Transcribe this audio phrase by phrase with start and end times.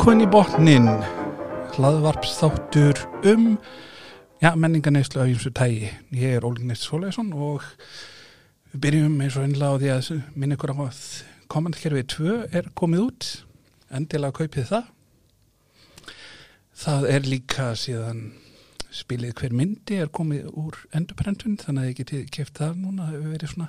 [0.00, 0.86] Velkvæm í botnin,
[1.74, 3.58] hlaðvarpsþáttur um
[4.40, 5.90] ja, menningarneislu af og tægi.
[6.16, 7.66] Ég er Ólinnist Sólesson og
[8.72, 11.02] við byrjum eins og einlega á því að minn ykkur á að
[11.52, 13.28] komandkerfið 2 er komið út,
[13.92, 14.88] endilega kaupið það.
[16.80, 18.22] Það er líka síðan
[18.88, 23.18] spilið hver myndi er komið úr endurprentun þannig að ég geti keft það núna, það
[23.18, 23.68] hefur verið svona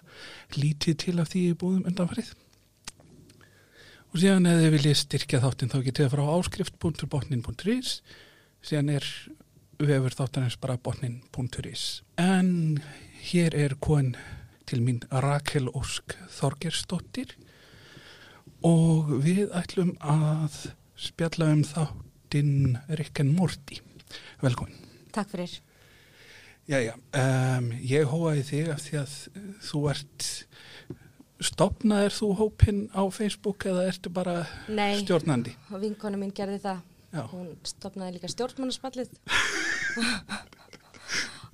[0.55, 2.31] lítið til af því búðum undanfarið.
[4.11, 7.91] Og síðan ef þið viljið styrkja þáttinn þá getið það frá áskrift.botnin.is
[8.59, 9.05] síðan er
[9.79, 11.85] vefur þáttanins bara botnin.is
[12.19, 12.81] En
[13.29, 14.11] hér er kon
[14.67, 17.37] til mín Rakel Ósk Þorgersdóttir
[18.67, 20.59] og við ætlum að
[20.99, 23.79] spjalla um þáttinn Rick and Morty.
[24.43, 24.75] Velkomin.
[25.15, 25.55] Takk fyrir.
[26.67, 29.15] Jæja, um, ég hóaði þig af því að
[29.71, 30.27] þú ert
[31.45, 35.01] stopnaðir þú hópin á Facebook eða ertu bara Nei.
[35.01, 35.55] stjórnandi?
[35.71, 36.81] og vinkona mín gerði það.
[37.11, 37.23] Já.
[37.33, 39.09] Hún stopnaði líka stjórnmannaspallið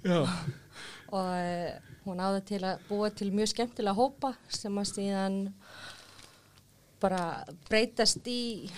[0.06, 0.20] Já.
[1.10, 1.72] og uh,
[2.06, 5.40] hún áði til að búa til mjög skemmtilega hópa sem að síðan
[7.02, 7.24] bara
[7.70, 8.70] breytast í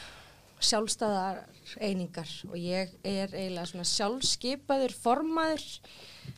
[0.60, 1.44] sjálfstæðar
[1.80, 5.68] einingar og ég er eiginlega svona sjálfskeipaður formaður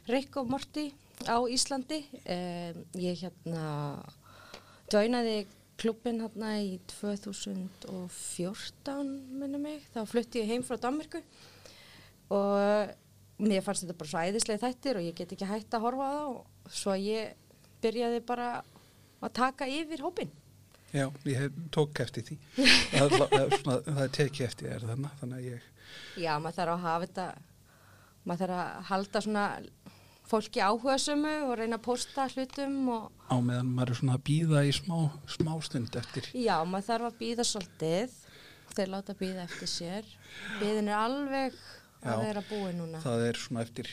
[0.10, 0.92] Rick og Morty
[1.26, 2.04] á Íslandi.
[2.26, 4.02] Um, ég hérna
[4.92, 5.38] döinaði
[5.82, 9.08] klubbin hérna í 2014
[9.40, 11.20] minni mig, þá flutti ég heim frá Danmarku
[12.32, 12.52] og
[13.42, 16.08] mér fannst þetta bara svo æðislega þættir og ég get ekki hægt að horfa á
[16.14, 16.38] það og
[16.82, 17.22] svo ég
[17.82, 18.48] byrjaði bara
[19.22, 20.32] að taka yfir hópin.
[20.92, 22.36] Já, ég tók eftir því.
[22.92, 23.50] það, það, er
[23.88, 25.62] það er tekið eftir þér þannig að ég,
[26.20, 27.28] Já, maður þarf að hafa þetta,
[28.28, 29.46] maður þarf að halda svona
[30.32, 34.26] fólki áhuga sömu og reyna að posta hlutum og á meðan maður er svona að
[34.30, 34.98] býða í smá,
[35.28, 36.32] smá stund eftir.
[36.34, 38.18] já, maður þarf að býða svolítið,
[38.76, 40.12] þeir láta býða eftir sér.
[40.62, 41.58] Býðin er alveg
[42.02, 42.20] að Já.
[42.26, 43.02] vera búið núna.
[43.04, 43.90] Það er svona eftir,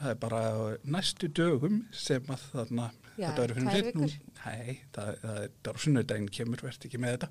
[0.00, 0.40] það er bara
[0.84, 4.08] næstu dögum sem að þarna, Já, þetta tvær fyrir fyrir nú.
[4.44, 7.30] Nei, það, það er bara sunnudaginn kemur, verðt ekki með þetta.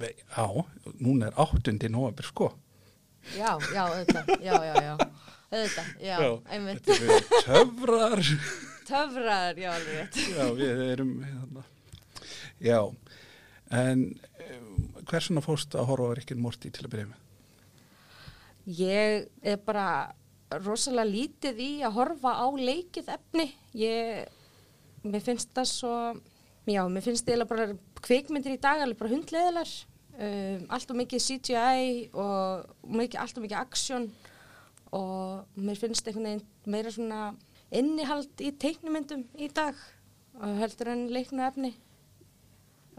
[0.00, 0.46] Vei, Já,
[1.00, 2.50] núna er áttundi nóvambur sko.
[3.36, 4.94] Já, já, auðvitað, já, já, já,
[5.50, 6.16] auðvitað, já,
[6.54, 8.22] einmitt, Þetta eru töfrar.
[8.90, 10.20] töfraður, já, alveg rétt.
[10.30, 11.64] Já, við erum hérna.
[12.60, 12.78] Já,
[13.80, 14.04] en
[14.46, 17.26] um, hversuna fórst að horfa á Rikkin Morty til að byrja með?
[18.78, 19.86] Ég er bara
[20.62, 23.48] rosalega lítið í að horfa á leikið efni.
[23.78, 24.30] Ég,
[25.02, 25.94] mér finnst það svo,
[26.70, 27.70] já, mér finnst það bara
[28.04, 29.76] kvikmyndir í dag alveg bara hundleðilar.
[30.20, 34.10] Um, allt og mikið CGI og mikið, allt og mikið aksjón
[34.96, 37.20] og mér finnst einhvern veginn meira svona
[37.70, 39.78] innihald í teiknumyndum í dag
[40.60, 41.72] heldur en leiknu efni.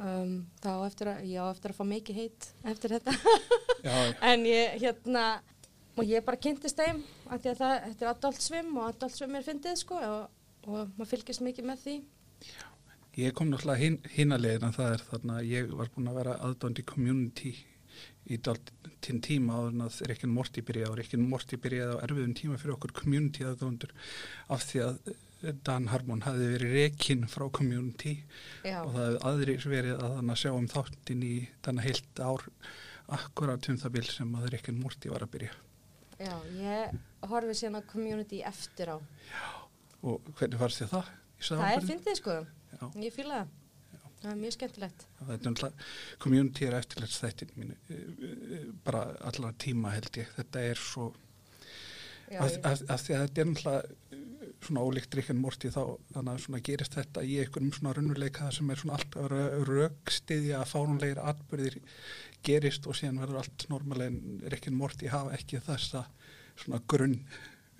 [0.01, 3.13] Um, þá á eftir að, já, eftir að fá mikið heit eftir þetta.
[3.85, 4.13] Já, já.
[4.31, 5.23] En ég, hérna,
[5.97, 9.37] og ég bara kynntist þeim því að það, þetta er adult swim og adult swim
[9.37, 11.95] er fyndið, sko, og, og maður fylgist mikið með því.
[13.17, 16.37] Ég kom náttúrulega hin, hinalegin að það er þarna að ég var búin að vera
[16.45, 17.55] aðdóndi community
[18.29, 18.37] í
[19.01, 22.57] dáltinn tíma áður en að Rikkin Morty byrjaði og Rikkin Morty byrjaði á erfiðum tíma
[22.61, 23.93] fyrir okkur community aðdóndur
[24.53, 28.19] af því að eh, Dan Harmon hafi verið rekinn frá community
[28.63, 31.33] Já, og það hefði aðrir verið að þannig að sjá um þáttin í
[31.65, 32.45] þannig heilt ár
[33.17, 35.55] akkurat um það bil sem að Rikkin Morty var að byrja
[36.21, 36.93] já, ég
[37.31, 38.97] horfi síðan á community eftir á.
[40.05, 41.11] og hvernig fannst þið það?
[41.41, 42.33] Það er fyndið, sko,
[42.69, 42.83] Já.
[43.01, 43.60] ég fíla það.
[44.21, 45.03] Það er mjög skemmtilegt.
[45.19, 45.89] Það er náttúrulega,
[46.21, 48.01] community er eftirleitt þættin mínu, eh,
[48.57, 51.11] eh, bara allan tíma held ég, þetta er svo,
[52.31, 55.71] Já, ég, af, af því að þetta er náttúrulega eh, svona ólíkt Rick and Morty
[55.73, 55.81] þá,
[56.13, 59.33] þannig að svona gerist þetta í einhverjum svona raunveruleika sem er svona alltaf
[59.71, 61.79] raukstiðja að fárunlegir atbyrðir
[62.45, 66.05] gerist og síðan verður allt normalegin Rick and Morty hafa ekki þessa
[66.59, 67.19] svona grunn.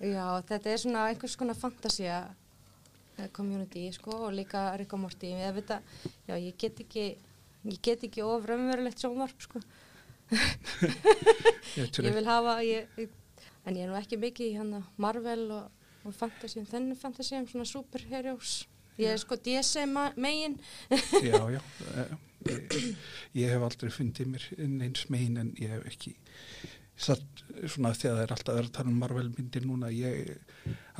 [0.02, 2.38] já, þetta er svona einhvers konar fantasía eh,
[3.32, 5.30] community, sko, og líka Rick og Morty.
[5.36, 5.94] Ég veit að,
[6.28, 7.06] já, ég get ekki,
[7.68, 9.62] ég get ekki of raunverulegt sjónvarp, sko.
[11.76, 12.88] Ég vil hafa ég,
[13.66, 17.46] en ég er nú ekki mikið í hann Marvel og, og fantasy þennan fantasy um
[17.50, 18.62] svona superheroes
[19.00, 20.56] ég er sko DC ma- megin
[21.22, 21.60] Já, já.
[21.96, 22.72] eh, Ég,
[23.38, 26.16] ég hef aldrei fundið mér neins megin en ég hef ekki
[27.02, 30.32] satt svona því að það er alltaf verið að tala um Marvel myndir núna ég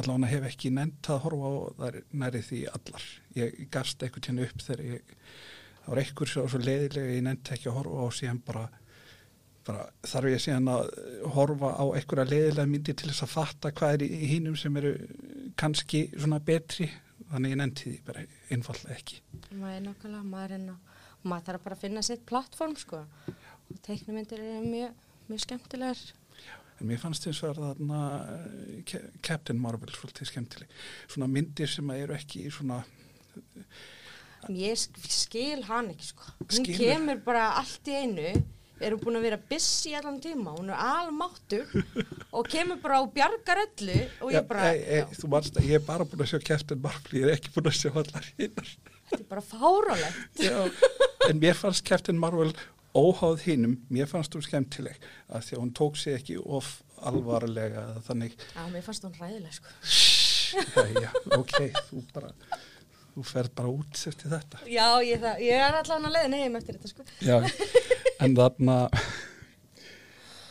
[0.01, 3.09] allavega hef ekki nefnt að horfa á það næri því allar.
[3.39, 5.17] Ég gast eitthvað tjánu upp þegar ég
[5.83, 8.65] það var eitthvað svo, svo leiðilega ég nefnt ekki að horfa á síðan bara,
[9.67, 10.93] bara þarf ég síðan að
[11.37, 14.95] horfa á eitthvað leiðilega myndir til þess að fatta hvað er í hinnum sem eru
[15.59, 16.91] kannski svona betri
[17.33, 19.23] þannig ég nefndi því bara einfallega ekki.
[19.57, 20.75] maður er nákvæmlega maður er ná
[21.23, 24.95] maður þarf bara að finna sitt plattform sko og teiknumyndir eru mjög,
[25.31, 26.03] mjög skemmtilegar
[26.81, 27.99] En mér fannst þess að þarna
[28.33, 30.71] eh, Ca- Captain Marvel svolítið skemmtileg.
[31.13, 32.81] Svona myndir sem að eru ekki svona,
[34.51, 36.81] ég sk- skil hann ekki sko hún Skilur.
[36.81, 38.33] kemur bara allt í einu
[38.83, 41.71] erum búin að vera busy allan tíma hún er almáttur
[42.35, 45.69] og kemur bara á bjargar öllu og ég bara, e, e, já, þú manst að
[45.71, 48.27] ég er bara búin að sjá Captain Marvel, ég er ekki búin að sjá allar
[48.41, 48.73] hinnar.
[49.13, 50.59] þetta er bara fárálegt Já,
[51.31, 52.51] en mér fannst Captain Marvel
[52.95, 54.99] óháð hinnum, mér fannst hún skemmtileg
[55.33, 59.17] að því að hún tók sig ekki of alvarlega eða þannig, já, mér fannst hún
[59.19, 59.75] ræðileg sko.
[60.53, 61.59] Já, já, ok,
[61.89, 62.31] þú bara,
[63.15, 64.63] þú ferð bara út eftir þetta.
[64.69, 67.07] já, ég, það, ég er allan að leiðin heim eftir þetta sko.
[67.25, 67.39] Já,
[68.23, 68.77] en þarna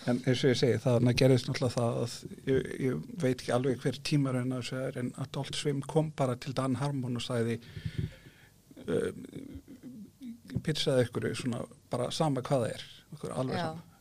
[0.09, 2.15] en eins og ég segi, þarna gerðist náttúrulega það að
[2.49, 6.37] ég, ég veit ekki alveg hver tímar en þessu er en Adult Swim kom bara
[6.41, 7.59] til Dan Harmon og sagði
[8.87, 9.11] uh,
[10.65, 11.61] pitchaði ykkur svona
[11.91, 13.65] bara sama hvað það er alveg Já.
[13.69, 13.91] sama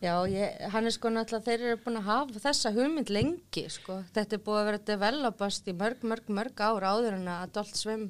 [0.00, 3.98] Já, ég, hann er sko náttúrulega, þeir eru búin að hafa þessa hugmynd lengi, sko.
[4.16, 7.76] Þetta er búið að vera developast í mörg, mörg, mörg ár áður en að Adult
[7.76, 8.06] Swim,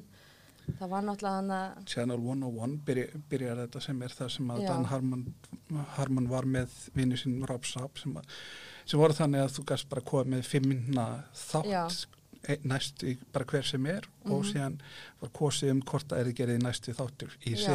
[0.79, 4.61] það var náttúrulega hann að, Channel 101 byrja, byrjar þetta sem er það sem að
[4.63, 4.69] Já.
[4.69, 5.25] Dan Harmon,
[5.97, 8.39] Harmon var með vinnu sinn Rob Saab sem, að,
[8.85, 11.09] sem voru þannig að þú gast bara komið með fimm minna
[11.41, 11.83] þátt Já.
[12.55, 14.79] e- næst í bara hver sem er og síðan
[15.19, 17.67] var kosið um hvort það er gerðið næstu þáttur í Já.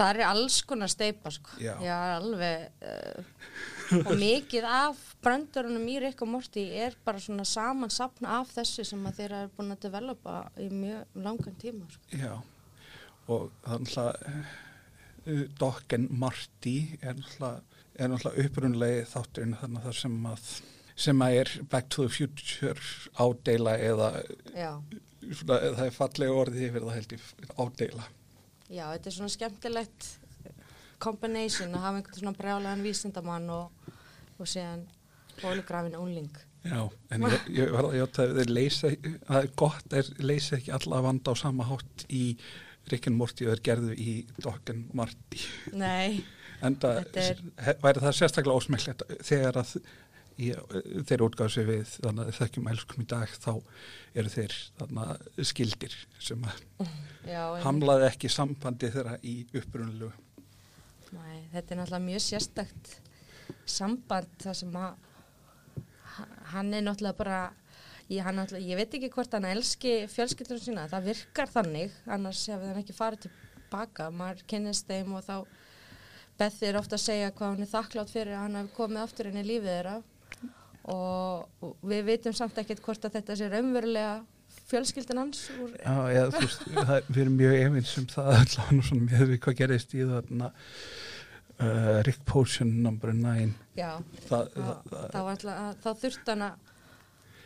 [0.00, 1.56] Það er alls konar steipa, sko.
[1.62, 1.74] Já.
[2.16, 8.54] alveg, uh, og mikið af bröndurunum í Rick og Morty er bara svona samansapna af
[8.54, 12.20] þessu sem að þeir eru búin að developa í mjög langan tíma, sko.
[12.20, 12.34] Já,
[13.30, 14.12] og þannig að
[15.26, 20.52] uh, and Marty er náttúrulega, er náttúrulega upprunlegi þátturinn þannig að það sem að
[21.00, 22.74] sem að er Back to the Future
[23.16, 24.08] ádeila eða
[24.52, 24.72] Já.
[25.32, 28.08] svona, það er fallega orðið yfir það held ég ádeila.
[28.70, 30.08] Já, þetta er svona skemmtilegt
[31.02, 33.92] combination að hafa einhvern svona brjálegan vísindamann og,
[34.38, 34.84] og síðan
[35.42, 36.30] hólugrafin úling.
[36.60, 38.90] Já, en ég, ég var að játa að þeir leysa,
[39.24, 42.24] það er gott að þeir leysa ekki alla vanda á sama hátt í
[42.90, 44.12] Rick and Morty og þeir gerðu í
[44.74, 45.40] and Marty.
[45.72, 46.20] Nei,
[46.60, 49.70] En það er- væri það sérstaklega ósmekklegt þegar að
[50.40, 50.48] í,
[51.08, 53.52] þeir útgáðu sig við þannig að þekkjum elskum í dag þá
[54.20, 60.10] eru þeir þannig skildir sem en, hamlaði ekki sambandi þeirra í upprunalegu.
[61.14, 62.92] nei, þetta er náttúrulega mjög sérstakt
[63.66, 64.92] samband það sem að
[66.16, 67.40] ha- hann er náttúrulega bara
[68.10, 72.70] ég, náttúrulega, ég veit ekki hvort hann elski fjölskyldunum sína, það virkar þannig annars hefur
[72.72, 75.36] hann ekki farið tilbaka maður kynnist þeim og þá
[76.40, 79.26] Beth er ofta að segja hvað hann er þakklátt fyrir að hann hafi komið aftur
[79.28, 79.96] inn í lífið þeirra
[80.88, 84.20] og, og við veitum samt ekkert hvort að þetta sé raunverulega
[84.70, 88.80] fjölskyldan hans úr, Já, eða, þú veist, það, við erum mjög efins um það allan
[88.80, 90.50] og svona með við hvað gerðist í þarna
[91.60, 93.90] uh, Rick Potion number 9 já,
[94.28, 96.68] það, þá, það, þá, var alltaf, þá þurft hann að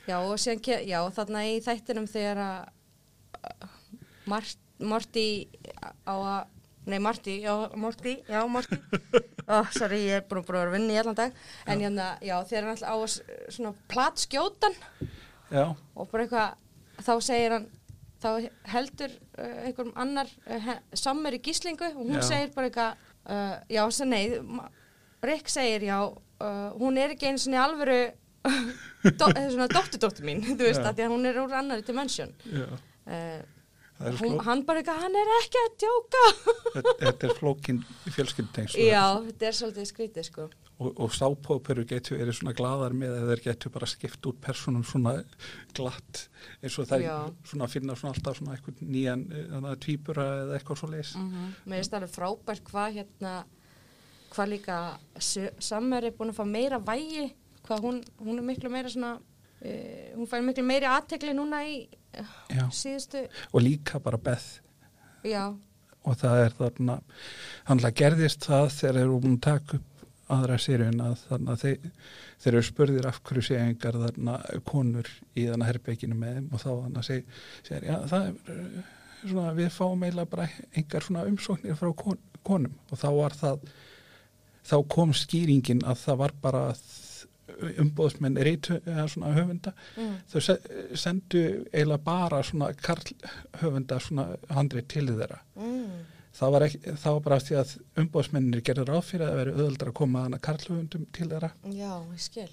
[0.05, 2.59] já og síðan já, þarna í þættinum þegar að
[4.31, 5.29] Mart, Morty
[6.09, 6.53] á að
[6.87, 8.79] nei Marty, já Morty, já Morty.
[9.45, 11.35] Oh, sorry, ég er búin að vera að vinna í allan dag.
[11.69, 14.76] En hérna, já, þegar hann alltaf á að svona platskjótan
[15.53, 16.55] já, og bara eitthvað,
[17.05, 17.67] þá segir hann
[18.25, 18.31] þá
[18.73, 22.23] heldur uh, einhverjum annar uh, sammur í gíslingu og hún Já.
[22.31, 24.71] segir bara eitthvað uh, já, svo nei, ma-
[25.29, 27.99] Rick segir já, uh, hún er ekki einu svona alvöru
[29.21, 30.88] do, svona dóttudóttur mín, þú veist, Já.
[30.88, 32.33] að því að hún er úr annari dimension.
[32.49, 32.64] Já.
[33.05, 33.45] Uh,
[34.01, 36.23] hún, hann bara eitthvað, hann er ekki að djóka.
[36.75, 40.47] Þetta, er flókin fjölskyldengs já, þetta er svolítið skrítið sko.
[40.75, 44.83] Og, og sápóperu getur verið svona gladar með eða þeir getur bara skipt út personum
[44.83, 45.13] svona
[45.77, 46.25] glatt
[46.59, 47.15] eins og það Já.
[47.47, 51.53] svona að finna svona alltaf svona eitthvað nýjan uh, tvíbura eða eitthvað svo leis mm
[51.63, 53.37] mér finnst alveg frábært hvað hérna
[54.35, 54.81] hvað líka
[55.63, 57.29] Summer er búin að fá meira vægi
[57.69, 59.15] hvað hún, hún er miklu meira svona
[59.64, 61.78] hún fær miklu meiri aðtekli núna í
[62.21, 62.66] uh, Já.
[62.75, 64.61] síðustu og líka bara Beth.
[65.25, 65.54] Já,
[66.04, 66.99] og það er þarna
[67.71, 69.90] hann gerðist það þegar þeir eru búin að taka upp
[70.35, 71.88] aðra sériun að þannig að þeir,
[72.40, 74.37] þeir eru spurðir af hverju sé engar þarna
[74.68, 76.47] konur í þarna herbygginu með þeim.
[76.50, 77.35] Og þá hann að seg,
[77.66, 78.92] segir, já það er uh,
[79.25, 80.49] svona við fáum eiginlega bara
[80.80, 82.78] engar svona umsóknir frá kon, konum.
[82.90, 83.68] Og þá var það
[84.64, 86.64] þá kom skýringin að það var bara
[87.83, 90.15] umbóðsmenn reytu höfunda mm.
[90.33, 90.59] þau se-
[90.99, 93.13] sendu eiginlega bara svona karl
[93.63, 96.03] höfunda svona handrið til þeirra Mm.
[96.35, 97.73] það var, ekki, það var bara því að
[98.03, 101.93] umbóðsmennir gerður ráð fyrir að veri öðuldra að koma að hana karlhöfundum til þeirra já,
[102.15, 102.51] ég skil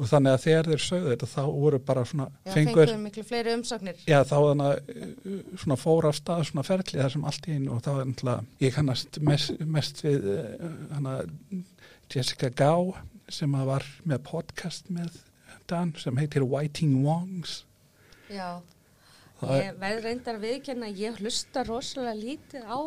[0.00, 3.52] og þannig að þegar þeir sögðu þetta þá voru bara svona Já, fengur, miklu fleiri
[3.58, 3.98] umsóknir.
[4.08, 7.56] já þá þannig að uh, svona fór af stað svona ferli þar sem allt í
[7.58, 11.18] einu og þá er náttúrulega ég kannast mest, mest við uh, hana
[12.12, 12.94] Jessica Gao
[13.32, 15.20] sem að var með podcast með
[15.70, 17.62] Dan sem heitir Whiting Wongs
[18.32, 18.60] Já,
[19.40, 22.78] Það ég verð reyndar að viðkjanna að ég hlusta rosalega lítið á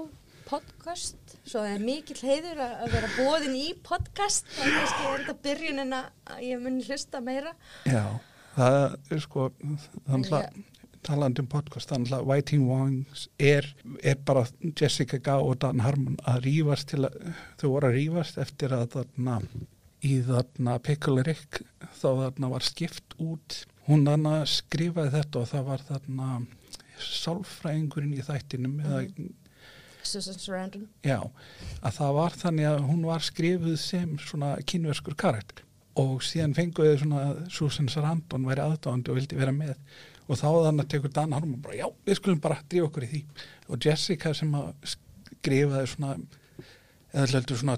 [0.46, 5.08] podcast, svo það er mikill heiður að að vera bóðin í podcast, það er kannski
[5.10, 7.54] er þetta byrjunin að ég muni hlusta meira.
[7.90, 8.04] Já,
[8.56, 8.78] það
[9.18, 9.50] er sko
[10.06, 10.64] þannig að
[11.06, 13.68] talandi um podcast þannig að Whiting Wongs er,
[14.02, 17.20] er bara Jessica Gao og Dan Harmon að rífast til að
[17.60, 19.40] þau voru að rífast eftir að þarna
[20.06, 21.64] í þarna Pickle Rick
[21.98, 23.64] þá þarna var skipt út.
[23.88, 26.30] Hún þarna skrifaði þetta og það var þarna
[27.06, 29.02] sálfræðingurinn í þættinum eða
[30.06, 30.88] Susan Sarandon.
[31.06, 31.18] Já,
[31.82, 35.64] að það var þannig að hún var skrifuð sem svona kynverskur karakter.
[35.98, 39.74] Og síðan fenguði svona Susan Sarandon væri aðdáðandi og vildi vera með.
[40.26, 43.12] Og þá þannig að tekur Dan Harmon bara já, við skulum bara drífa okkur í
[43.12, 43.22] því.
[43.70, 46.16] Og Jessica sem að skrifaði svona
[47.16, 47.78] eða heldur svona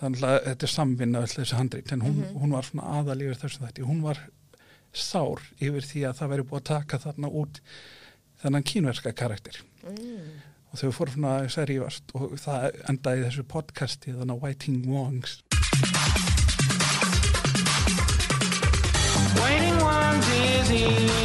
[0.00, 3.40] þannig að þetta er samvinna öll þessi handrið en hún, hún var svona aðal yfir
[3.42, 3.86] þessum þætti.
[3.88, 4.22] Hún var
[4.94, 7.60] sár yfir því að það væri búið að taka þarna út
[8.42, 9.62] þennan kínverska karakter.
[9.84, 10.42] Mm.
[10.74, 14.88] og þau fóru svona að rífast og það endaði í þessu podcasti þannig að Whiting
[14.90, 15.36] Wongs.
[19.38, 21.23] Waiting ones is easy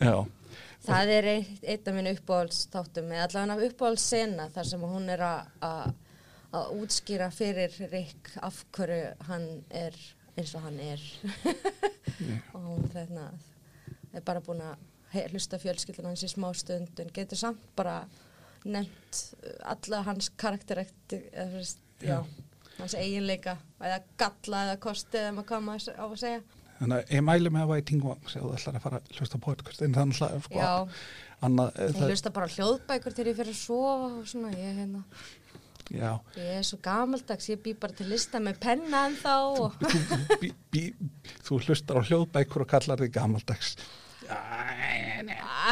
[0.00, 0.16] Já,
[0.86, 5.48] Það er eitt, af minn uppáhaldsþáttum eða allavega uppáhaldssena þar sem hún er að-
[6.76, 9.96] útskýra fyrir Rick af hverju hann er
[10.36, 11.02] eins og hann er.
[12.54, 13.24] Og hún þarna
[14.14, 14.76] er bara búin að
[15.32, 18.02] hlusta fjölskyldun hans í smá stund en getur samt bara
[18.66, 22.18] nefnt uh, alla hans karakterekti eða veist, já,
[22.78, 26.42] hans eiginleika eða galla eða kosti eða maður maður á að segja
[26.80, 29.82] þannig að ég mæli með Whiting Wongs ef þú ætlar að fara að hlusta podcast
[29.86, 30.68] en þannig að sko
[31.46, 34.78] annað, eh, Ég það, hlusta bara hljóðbækur til ég fyrir að sofa og svona, ég,
[34.80, 35.02] hérna,
[35.90, 39.76] já, ég er svo gamaldags, ég bý bara til lista með penna en þá og
[39.82, 40.86] þú, bí,
[41.46, 43.76] þú hlustar á hljóðbækur og kallar þig gamaldags.
[44.32, 44.72] Ah,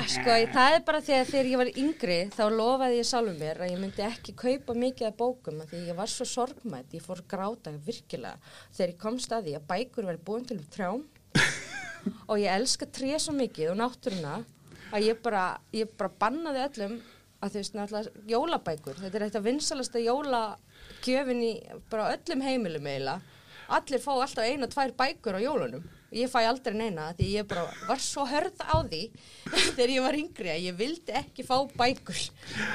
[0.08, 3.36] sko, ég- það er bara því að þegar ég var yngri þá lofaði ég sjálfum
[3.38, 6.94] mér að ég myndi ekki kaupa mikið af bókum af því ég var svo sorgmætt,
[6.96, 8.38] ég fór að gráta virkilega.
[8.74, 11.04] Þegar ég komst að því að bækur verið búin til um trjám
[12.30, 14.34] og ég elska tré svo mikið og náttúruna
[14.94, 16.96] að ég bara, ég bara bannaði öllum
[17.44, 21.52] að þú veist náttúrulega jólabækur, þetta er eitt af vinsalasta jólagjöfin í
[21.90, 23.20] bara öllum heimilum eiginlega.
[23.74, 25.84] Allir fá alltaf einu og tvær bækur á jólunum
[26.14, 29.02] ég fæ aldrei neina því ég bara var svo hörð á því
[29.76, 32.24] þegar ég var yngri að ég vildi ekki fá bækur.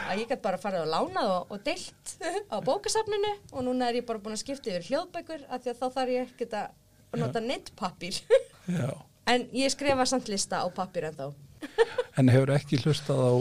[0.09, 2.15] Að ég gæti bara farið og lánað og, og deilt
[2.51, 5.83] á bókasafninu og núna er ég bara búin að skipta yfir hljóðbækur að því að
[5.83, 8.23] þá þarf ég ekkert að nota nettpappír.
[8.69, 8.89] Já,
[9.33, 11.29] en ég skrifa samt lista á pappír en þá
[12.19, 13.33] en hefur ekki hlustað á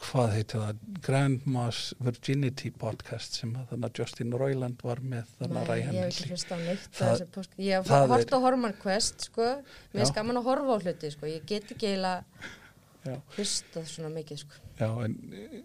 [0.00, 5.60] hvað heitir það Grandma's Virginity podcast sem að þannig að Justin Roiland var með þannig
[5.60, 8.36] að Nei, ég hef ekki hlusta á neitt Það- það, post, ég hef hort er-
[8.36, 9.50] á Hormone Quest sko,
[9.92, 10.10] mér er Já.
[10.14, 11.26] skaman að horfa á hluti sko.
[11.26, 12.24] ég get ekki eiginlega
[13.36, 14.60] hlustað svona mikið sko.
[14.80, 15.62] já, en eh,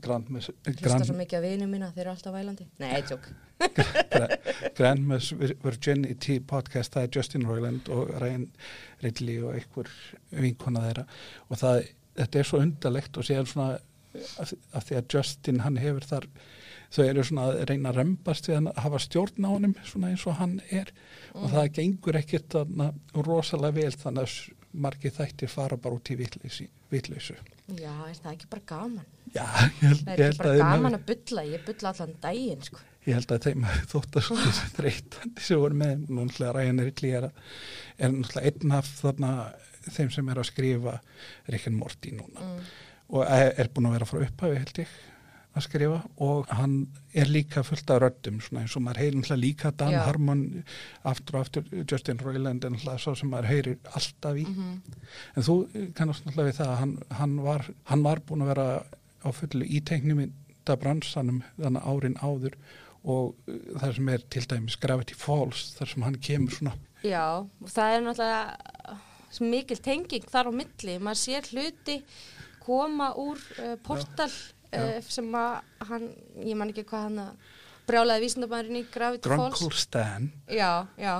[0.00, 3.30] Grandma's hlusta Grand, svo mikið af vinum mína, þeir eru alltaf vælandi nei, tjók
[4.78, 8.44] Grandma's Vir- Virginity podcast það er Justin Roiland og Ryan
[9.02, 9.90] Ridley og einhver
[10.30, 11.06] vinkona þeirra
[11.48, 11.80] og það,
[12.18, 13.78] þetta er svo undarlegt og séðan svona
[14.42, 16.26] af, af því að Justin hann hefur þar
[16.88, 20.08] þau eru svona að reyna að rembast við hann að hafa stjórn á honum svona
[20.12, 20.88] eins og hann er.
[21.36, 22.86] Og það gengur ekkert þarna
[23.26, 27.36] rosalega vel þannig að margir þættir fara bara út í vitleysu.
[27.76, 29.06] Já, er það ekki bara gaman?
[29.34, 32.14] Já, ég held, það ég er ekki bara að gaman að bulla ég bulla allan
[32.24, 32.80] daginn sko.
[33.08, 36.54] ég held að þeim hafi þótt að svo þessi þreytandi sem voru með nú náttúrulega
[36.56, 37.42] Ryan Ridley er, að-
[37.98, 39.32] er náttúrulega einn af þarna
[39.94, 40.98] þeim sem er að skrifa
[41.48, 42.66] Rick and Morty núna mm.
[43.14, 44.98] og er, búin að vera frá upphafi held ég
[45.58, 46.74] að skrifa og hann
[47.18, 50.02] er líka fullt af röddum svona eins og maður heyrir náttúrulega líka Dan Já.
[50.06, 50.42] Harmon
[51.08, 54.76] aftur og aftur Justin Roiland er náttúrulega svo sem maður heyrir alltaf í Mhm.
[55.34, 55.56] en þú
[55.98, 58.68] kannast náttúrulega við það að hann, hann, var, hann var búin að vera
[59.24, 62.54] á fullu í teiknumindabransanum þannig árin áður
[63.08, 67.46] og uh, það sem er til dæmis Gravity Falls þar sem hann kemur svona já,
[67.66, 68.98] það er náttúrulega
[69.44, 70.98] mikil tenging þar á milli.
[71.02, 72.00] Maður sér hluti
[72.64, 76.10] koma úr uh, portal uh, sem að hann,
[76.44, 77.54] ég man ekki hvað hann að
[77.88, 79.62] brjálaði vísindabæðurinn í Gravity Falls.
[79.62, 80.28] Drunkle Stan.
[80.52, 81.14] Já, já.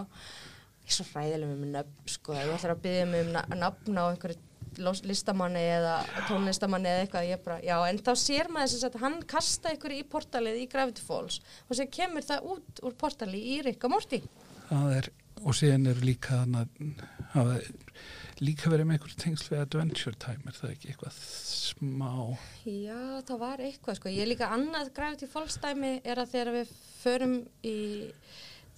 [0.85, 4.05] ég er svo hræðileg með nöfn sko, þú ætlar að byggja mig um nafn á
[4.09, 4.45] einhverju
[4.79, 5.95] listamanni eða
[6.29, 9.95] tónlistamanni eða eitthvað, ég bara, já, en þá sér maður þess að hann kasta ykkur
[9.97, 14.21] í portalið í Gravity Falls og sér kemur það út úr portalið í Rikka Morty.
[14.69, 15.11] það er,
[15.45, 16.40] og síðan eru líka
[17.35, 17.59] hafa
[18.40, 22.11] líka verið með einhver tengsl við Adventure Time er það ekki eitthvað smá
[22.68, 24.12] Já, það var eitthvað, sko.
[24.12, 27.35] Ég er líka annað Gravity Falls dæmi er að þegar við förum
[27.66, 27.76] í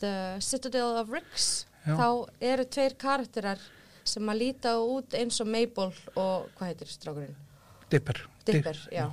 [0.00, 1.92] The Citadel of Ricks, Já.
[1.96, 2.06] þá
[2.52, 3.60] eru tveir karakterar
[4.10, 7.36] sem að líta út eins og Mabel og, hvað heitir strákurinn?
[7.92, 9.06] Dipper, Dipper, Dip- já.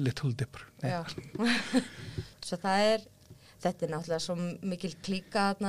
[0.00, 0.66] Little Dipper.
[2.46, 3.06] Svo það er,
[3.60, 4.36] þetta er náttúrulega svo
[4.70, 5.64] mikil klíka að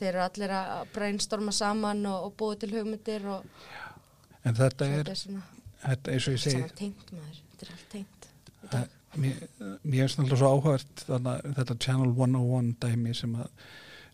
[0.00, 3.46] þeir eru allir að brainstorma saman og, og búið til hugmyndir og
[4.42, 5.44] en þetta er, þetta er svona,
[5.84, 8.28] þetta, eins og ég segi tengt maður, þetta er allt tengt.
[9.22, 9.40] Mér,
[9.84, 11.26] mér er snarlega svo að
[11.58, 13.50] þetta Channel 101 dæmi sem að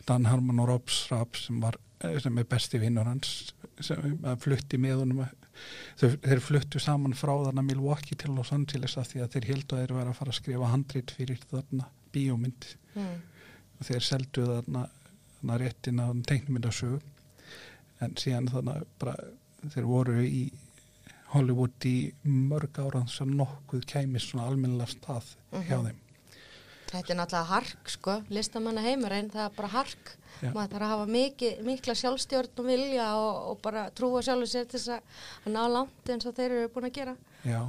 [0.09, 3.53] Dan Harmon og Rob Schrapp sem var eh, sem er besti vinnur hans
[3.85, 5.23] sem að flutti með honum
[6.01, 9.77] þau, þeir fluttu saman frá þarna Milwaukee til Los Angeles af því að þeir heldu
[9.77, 13.21] að þeir væri að fara að skrifa handrit fyrir þarna bíómynd Mm.
[13.79, 14.89] og þeir seldu þarna,
[15.39, 17.01] þarna réttin að teiknumyndasögu
[18.01, 19.15] en síðan þarna bara
[19.75, 20.51] þeir voru í
[21.35, 25.87] Hollywood í mörg ára sem nokkuð kæmis svona almennilega stað hjá Mhm.
[25.87, 26.05] þeim
[26.89, 30.17] Þetta er náttúrulega hark, sko, listamanna heimurinn, það er bara hark.
[30.41, 30.53] Já.
[30.55, 34.65] Maður þarf að hafa mikið, mikla sjálfstjórn og vilja og, og bara trúa sjálfur sér
[34.71, 34.89] til þess
[35.45, 37.17] að ná langt eins og þeir eru búin að gera.
[37.47, 37.61] Já,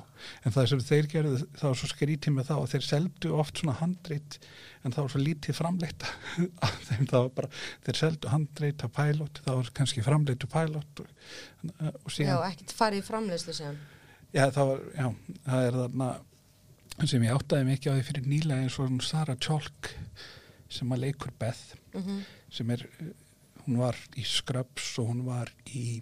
[0.45, 3.59] en það sem þeir gerðu það var svo skrítið með það og þeir seldu oft
[3.61, 4.37] svona handrit
[4.81, 5.59] en það var svo lítið
[7.19, 7.51] að bara,
[7.85, 11.13] þeir seldu handrit að pilot, það var kannski framleitt að pilot og,
[11.69, 13.79] og Já, síðan ekkert farið í framleiðslu sem.
[14.33, 15.07] Já, það var, já,
[15.45, 16.09] það er þarna
[17.07, 19.93] sem ég áttaði mikið á því fyrir nýlega eins og Sara Chalk
[20.69, 22.03] sem að leikur Beth Mm
[22.49, 22.81] sem er,
[23.65, 26.01] hún var í Scrubs og hún var í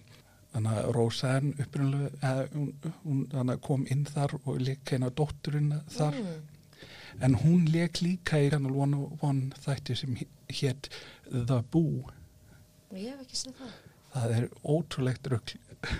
[0.57, 2.69] þannig að Roseanne upprunlega, eða hún,
[3.05, 7.25] hún þannig að kom inn þar og leik eina dótturinn þar Mm.
[7.25, 10.17] en hún leik líka í Channel 101 þætti sem
[10.59, 10.89] hétt
[11.31, 12.03] The Boo
[12.93, 13.71] Ég hef ekki séð það.
[14.13, 15.55] það er ótrúlegt rugl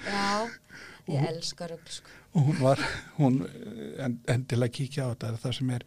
[0.06, 0.46] Já,
[1.14, 2.14] ég elska rugl, sko.
[2.38, 2.80] og hún var
[3.18, 5.86] hún eh, en, endilega kíkja á þetta það sem er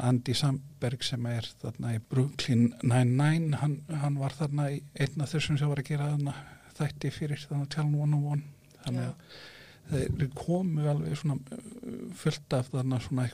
[0.00, 5.34] Andy Samberg sem er þarna í Brooklyn Nine-Nine hann, hann var þarna í einn af
[5.34, 6.34] þessum sem var að gera þarna
[6.80, 8.44] þætti fyrir þarna Channel 101
[8.80, 9.12] þannig Já.
[9.12, 13.28] að þeir komu alveg svona eh, fullt af þarna svona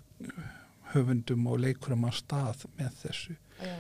[0.93, 3.77] höfundum og leikurum að stað með þessu Já,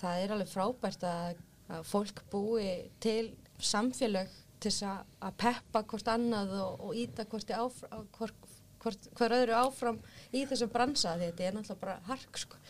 [0.00, 2.70] það er alveg frábært að, að fólk búi
[3.02, 8.50] til samfélag til þess að, að peppa hvort annað og, og íta hvort, áfram, hvort,
[8.82, 10.00] hvort hver öðru áfram
[10.32, 12.60] í þessum bransa þetta er náttúrulega bara hark sko.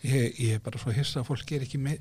[0.00, 1.98] Ég, ég er bara svo hissa að fólk ger ekki me,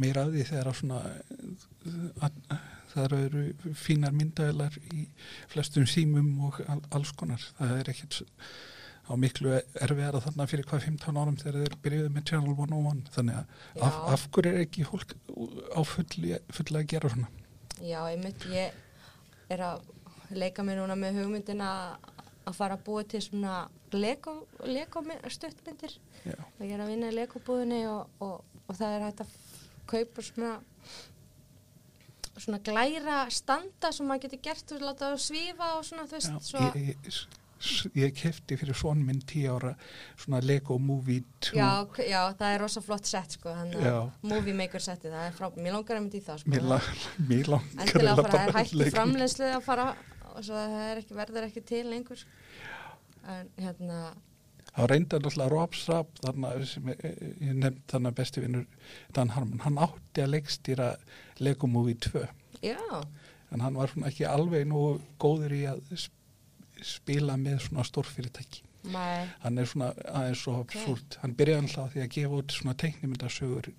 [0.00, 2.62] meira af því þegar að svona að, að,
[2.94, 5.08] það eru fínar myndaðilar í
[5.52, 7.42] flestum símum og all, alls konar.
[7.58, 8.20] Það er ekkert
[9.04, 9.52] á miklu
[9.84, 13.02] erfiðara þarna fyrir hvað 15 árum þegar þeir byrjuðu með Channel 101.
[13.16, 15.16] Þannig að af, af hverju er ekki fólk
[15.76, 17.30] á fulli, fulli að gera svona?
[17.82, 19.84] Já, einmitt ég er að
[20.34, 21.70] leika mér núna með hugmyndina
[22.44, 25.02] að fara að búa til svona lego, lego
[25.32, 29.34] stuttmyndir og ég er að vinna í legobúðinni og, og, og það er hægt að
[29.90, 30.56] kaupa svona
[32.34, 36.48] svona glæra standa sem maður getur gert og láta það svífa og svona þú veist
[36.48, 37.18] svo, ég, ég,
[38.00, 39.74] ég kefti fyrir svon minn 10 ára
[40.18, 41.68] svona Lego Movie 2 já,
[42.02, 43.54] já, það er rosa flott sett sko,
[44.26, 46.80] movie maker setti, það er frábært, mér langar að myndi í það sko, Mér, la,
[47.30, 49.88] mér langar að fara, það er hægt framleiðslu að fara
[50.34, 52.22] og svo það ekki, verður ekki til lengur.
[53.30, 53.98] En hérna
[54.74, 55.74] Það reynda náttúrulega Rob
[56.66, 57.04] sem ég,
[57.54, 58.64] nefnd þarna besti vinnur
[59.14, 60.88] Dan Harmon, hann átti að leikstýra
[61.38, 62.24] Lego Movie 2
[62.64, 62.80] já,
[63.54, 64.82] en hann var svona ekki alveg nú
[65.22, 68.64] góður í að sp- spila með svona stórfyrirtæki.
[68.90, 71.18] Maður hann er svona aðeins svo absúrt.
[71.22, 73.70] Hann byrjaði alltaf því að gefa út svona teiknimyndasögur.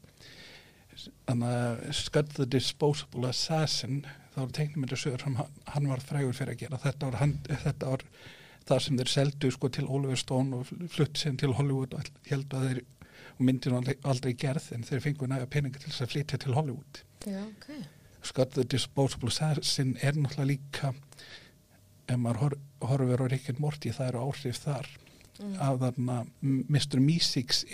[1.28, 4.00] Þannig að Scud the Disposable Assassin
[4.34, 6.80] þá var teiknimyndasögur sem hann, hann var frægur fyrir að gera.
[6.86, 7.36] Þetta var, hann,
[7.68, 8.06] þetta var
[8.66, 12.54] það sem þeir seldu sko til Oliver Stone og flutt sem til Hollywood og held
[12.54, 12.84] að þeir
[13.36, 16.56] og myndin var aldrei, gerð en þeir fengu næga peninga til þess að flytja til
[16.56, 17.72] Hollywood já, ok
[18.26, 20.94] Scott the Disposable Assassin er náttúrulega líka
[22.08, 24.94] ef maður hor, horfir á Rick and Morty það eru áhrif þar
[25.36, 25.56] Mm.
[25.60, 26.14] að þarna
[26.72, 27.02] Mr.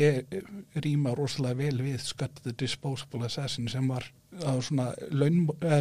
[0.01, 0.23] Er,
[0.81, 4.07] rýma rosalega vel við Scott the Disposable Assassin sem var
[4.41, 4.87] að svona,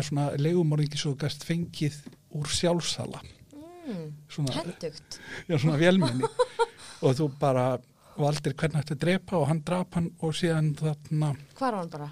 [0.04, 1.96] svona legumorðingi svo gæst fengið
[2.36, 3.22] úr sjálfsala
[4.30, 6.28] svona, hendugt já, svona velmenni
[7.04, 7.66] og þú bara
[8.20, 12.10] valdir hvernig þetta drepa og hann drap hann og síðan þarna hvar var hann bara?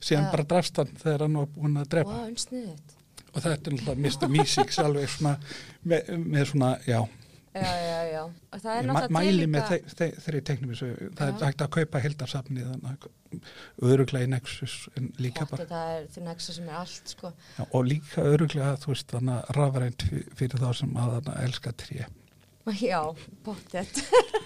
[0.00, 2.96] síðan bara drafst hann þegar hann var búin að drepa unsniðut.
[3.32, 4.32] og þetta er náttúrulega Mr.
[4.32, 5.36] Meeseeks alveg svona
[5.82, 7.00] með, með svona, já
[7.54, 8.22] Já, já, já.
[8.64, 13.06] Það er mæli með þeirri teiknum þessu, það er hægt að kaupa að
[13.82, 14.74] öruglega í Nexus
[15.22, 17.30] líka bara það er því nexus sem er allt, sko.
[17.70, 21.46] og líka öruglega þú veist þannig að rafrænt fyr- fyrir þá sem að þannig að
[21.48, 22.04] elska tré
[22.90, 23.00] Já,
[23.44, 24.02] bóttið.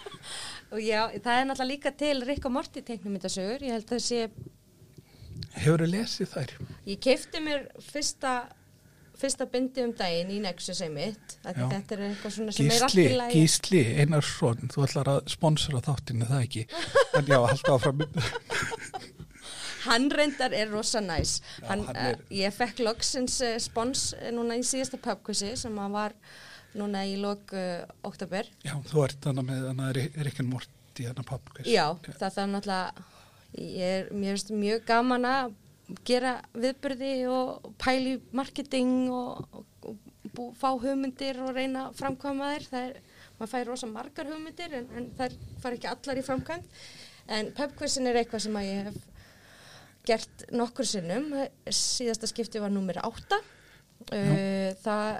[0.73, 3.63] og já, það er náttúrulega líka til Rick og Morty teiknumyndasögur.
[3.63, 4.25] Ég held að sé,
[5.63, 6.55] hefur þið lesið þær?
[6.91, 8.33] ég keifti mér fyrsta,
[9.19, 11.37] fyrsta bindi um daginn í Nexus einmitt.
[11.43, 13.41] Þetta er eitthvað svona sem er allt Gísli, í lagi.
[13.43, 16.65] Gísli, Einarsson þú ætlar að sponsora þáttinu það ekki
[17.19, 18.05] en já, halda áfram
[19.89, 21.39] Hann reyndar er rosa næs.
[21.63, 22.17] Já, hann, hann er...
[22.19, 26.17] er- ég fekk loksins uh, spons eh, núna í síðasta pubquizi sem að var
[26.79, 28.49] núna í lok uh, oktober.
[28.67, 32.51] já, þú ert þannig með þannig að Rikkin Morti þannig að pappkvæs Já, það þarf
[32.53, 33.07] náttúrulega,
[33.79, 35.57] ég er, finnst mjög gaman að
[36.09, 39.99] gera viðbyrði og pæli marketing og, og,
[40.37, 42.67] og fá hugmyndir og reyna að framkvæma þær.
[42.73, 42.99] Það er,
[43.39, 46.83] maður fær rosa margar hugmyndir en, en þær fara ekki allar í framkvæmt.
[47.39, 48.99] En pubquizin er eitthvað sem að ég hef
[50.09, 51.31] gert nokkur sinnum.
[51.69, 53.41] Síðasta skipti var númer átta.
[54.09, 55.17] Uh, það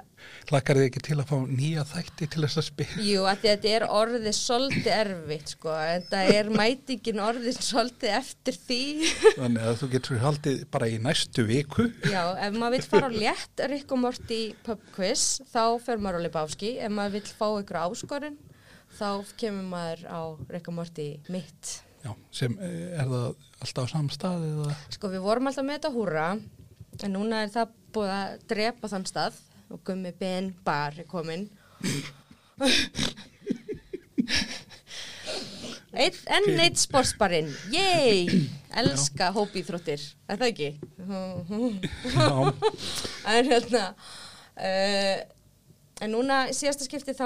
[0.49, 3.69] Lakar þið ekki til að fá nýja þætti til þess að spila Jú, að þetta
[3.75, 8.79] er orðið svolítið erfitt, sko, en það er mætingin orðið svolítið eftir því.
[9.35, 13.17] þannig að þú getur haldið bara í næstu viku Já, ef maður vill fara á
[13.19, 16.71] létt Rick og Morty pub quiz, þá fer maður á Lebowski.
[16.81, 18.39] Ef maður vill fá ykkur áskorun,
[18.97, 19.09] þá
[19.43, 20.21] kemur maður á
[20.55, 21.75] Rick og Morty mitt.
[21.99, 23.27] já, sem eh, er það
[23.59, 26.27] alltaf á samstað eða Sko, við vorum alltaf með þetta húra,
[27.03, 31.49] en núna er það búið að drepa þann stað og gummi Ben Bar er komin.
[35.89, 38.27] Eitt, enn eitt sportsbarinn, yey,
[38.77, 40.67] elska hópíþróttir, er það ekki?
[42.13, 42.27] já,
[43.33, 43.81] en hérna,
[44.53, 45.15] uh,
[46.05, 47.25] en núna síðasta skipti þá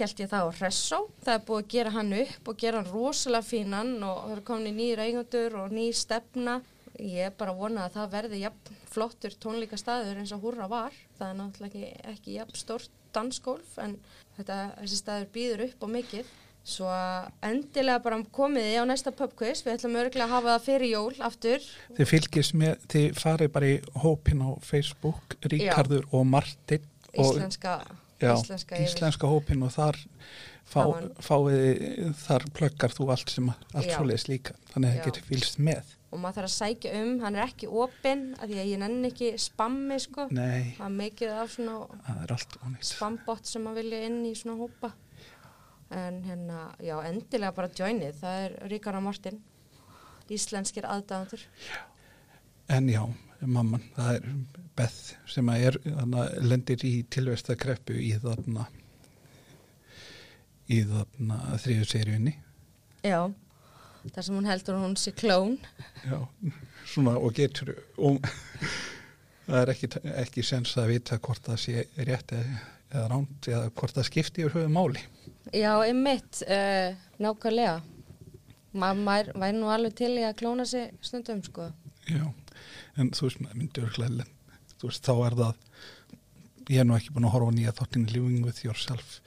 [0.00, 2.90] held ég það á Hressó, það er búið að gera hann upp og gera hann
[2.90, 6.58] rosalega fínan og það er komin í nýjir eigendur og ný stefna.
[7.00, 10.68] Ég er bara að vona að það verði jafn flottur tónleika staður eins og húrra
[10.68, 10.96] var.
[11.18, 13.96] Það er náttúrulega ekki, ekki jafn stórt dansgólf en
[14.36, 16.32] þetta, þessi staður býður upp og mikið.
[16.62, 16.90] Svo
[17.42, 21.16] endilega bara komið þið á næsta pubquiz, við ætlum örgulega að hafa það fyrir jól
[21.26, 21.64] aftur.
[21.96, 27.80] þið fylgist með þið farið bara í hópin á Facebook Ríkardur og Martin og Íslenska,
[28.22, 29.98] já, íslenska, íslenska hópin og þar
[30.62, 30.84] fá,
[31.18, 34.54] fáið þar plöggar þú allt sem allt svoleiðis líka.
[34.70, 37.68] Þannig að það getur fylgst með og maður þarf að sækja um, hann er ekki
[37.82, 40.26] opinn af því að ég nenni ekki spammi sko.
[40.36, 44.92] Nei, það er mikið af svona spambot sem að vilja inn í svona hópa.
[45.92, 49.40] En hérna, já, endilega bara joinið, það er Ríkara Martin.
[50.32, 51.42] Íslenskir aðdáðandur
[52.72, 53.02] En já,
[53.40, 54.28] mamman, það er
[54.78, 58.64] Beth sem er, þarna, lendir í tilvestakreppu í þarna
[60.72, 62.32] í þarna þriðu seríunni.
[63.04, 63.18] já,
[64.10, 65.58] þar sem hún heldur hún sé klón
[66.06, 66.18] Já,
[66.88, 68.24] svona og getur og
[69.46, 69.90] það er ekki,
[70.24, 72.60] ekki sens að vita hvort það sé rétt eða,
[72.92, 75.02] eða ránt eða hvort það skipti yfir höfu máli.
[75.52, 77.80] já, einmitt, uh, nákvæmlega
[78.72, 81.70] maður væri nú alveg til í að klóna sig stundum sko
[82.08, 82.24] Já,
[82.98, 84.24] en þú veist, örglega,
[84.80, 85.60] þú veist, þá er það,
[86.72, 89.20] ég er nú ekki búin að horfa nýja þáttin Living with Yourself,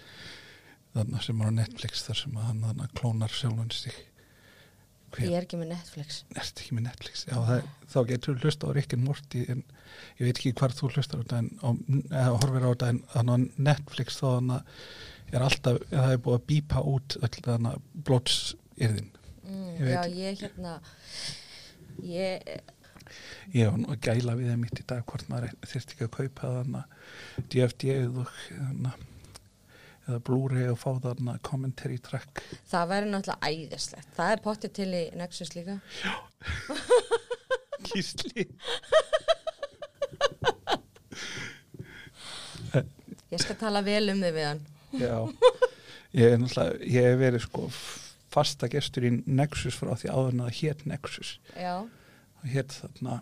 [0.96, 3.96] þarna sem er á Netflix, þar sem að hann klónar sjálfan sig.
[5.24, 7.26] Ég er ekki með Netflix Ertu ekki með Netflix?
[7.30, 9.64] Já, það, þá getur þú hlusta á Rick and Morty, en
[10.20, 11.42] ég veit ekki hvar þú hlustar á þetta,
[12.12, 13.38] eða horfir á þetta, en þannig á
[13.70, 19.12] Netflix þá þannig er alltaf, það er búið að bípa út öll þannig blótsyrðin.
[19.46, 20.80] mm, Ég veit já, ég hérna
[22.04, 22.56] ég
[23.54, 26.16] Ég var nú að gæla við þeim mitt í dag hvort maður þyrst ekki að
[26.16, 26.80] kaupa þarna
[27.54, 28.94] DVD eða, þarna,
[30.06, 32.44] eða Blu-ray og fá þarna commentary track.
[32.70, 34.10] Það væri náttúrulega æðislegt.
[34.18, 35.80] Það er pottið til í Nexus líka.
[37.90, 38.48] Gísli.
[43.34, 44.66] Ég skal tala vel um þig við hann.
[44.96, 45.16] Já,
[46.16, 47.68] ég er ég hef verið sko
[48.32, 51.32] fasta gestur í Nexus frá því áður en að það hét Nexus.
[51.56, 51.76] Já,
[52.52, 53.22] hét þarna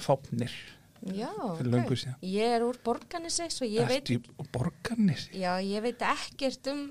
[0.00, 0.54] Fápnir.
[1.02, 1.30] Já,
[1.98, 2.16] síðan.
[2.22, 2.78] Ég er úr
[3.66, 5.28] ég veit, Ertu í borgarnis?
[5.34, 6.82] já, ég veit ekkert um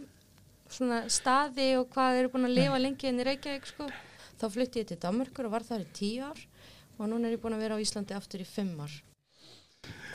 [0.71, 3.87] svona staði og hvað þeir eru búin að lifa lengi en í Reykjavík, sko.
[4.39, 6.39] Þá flutti ég til Danmarkur og var þar í tíu ár
[6.97, 8.93] og núna er ég búin að vera á Íslandi aftur í fimm ár.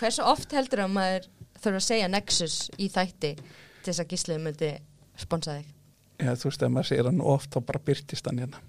[0.01, 4.43] Hversu oft heldur að maður þurfa að segja Nexus í þætti til þess að gísliði
[4.45, 4.71] myndi
[5.19, 5.73] sponsa þig?
[6.17, 8.61] Já, þú veist, ef maður segir hann oft þá bara byrtist hann hérna.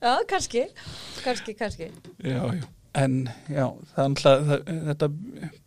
[0.00, 0.66] Já, kannski,
[1.24, 1.90] kannski, kannski.
[2.24, 2.66] Já, já.
[2.98, 5.08] En já, það er alltaf, það, þetta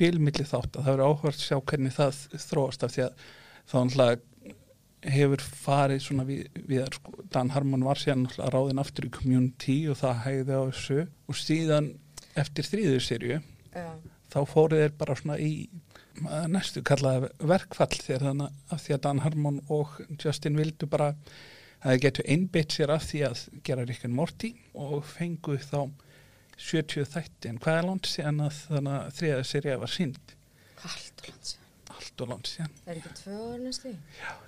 [0.02, 3.22] bílmilli þátt að það verður áhvert að sjá hvernig það þróast af því að
[3.72, 4.30] það alltaf
[5.13, 9.78] hefur farið svona við, við sko, Dan Harmon var síðan alltaf ráðin aftur í community
[9.91, 11.89] og það hægði á þessu og síðan
[12.43, 13.39] eftir þrýðu sériu
[14.34, 15.52] þá fóruð þeir bara svona í
[16.30, 21.13] að næstu kallaði verkfall þegar þannig af því að Dan Harmon og Justin vildu bara
[21.84, 25.91] að getu einbytt sér af því að gera Rick and Morty og fengu þá
[26.58, 30.36] 70 þætti en hvað er langt síðan að þannig að þriða serið var sínd
[30.84, 31.56] allt og lands.
[31.96, 33.93] allt og langt síðan Það er ekki tvö ára næstu.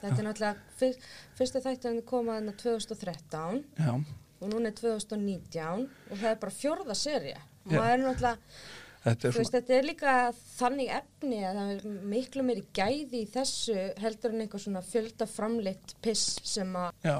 [0.01, 3.91] Þetta er náttúrulega, fyr, fyrsta þættan komaðan 2013 já,
[4.39, 7.39] og núna er 2019 og það er bara fjórða serja.
[7.65, 7.77] Já.
[7.79, 8.57] Maður er náttúrulega,
[9.05, 10.13] þetta er veist, þetta er líka
[10.55, 15.27] þannig efni að það er miklu meiri gæði í þessu heldur en eitthvað svona fjölda
[15.29, 17.17] framleitt piss sem að já,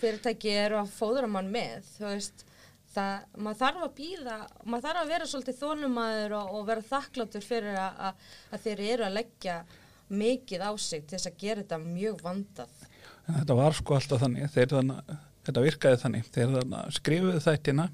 [0.00, 2.44] fyrirtæki eru að fóðra mann með, þú veist,
[2.94, 7.48] það, maður þarf að býða, maður þarf að vera svolítið þónumæður og, og vera þakkláttur
[7.48, 9.58] fyrir að, að, að þeir eru að leggja
[10.14, 12.88] mikið á sig til þess að gera þetta mjög vandað.
[13.26, 15.12] en þetta var sko alltaf þannig þannig,
[15.48, 17.90] þetta virkaði þannig þeir þannig skrifuðu þættina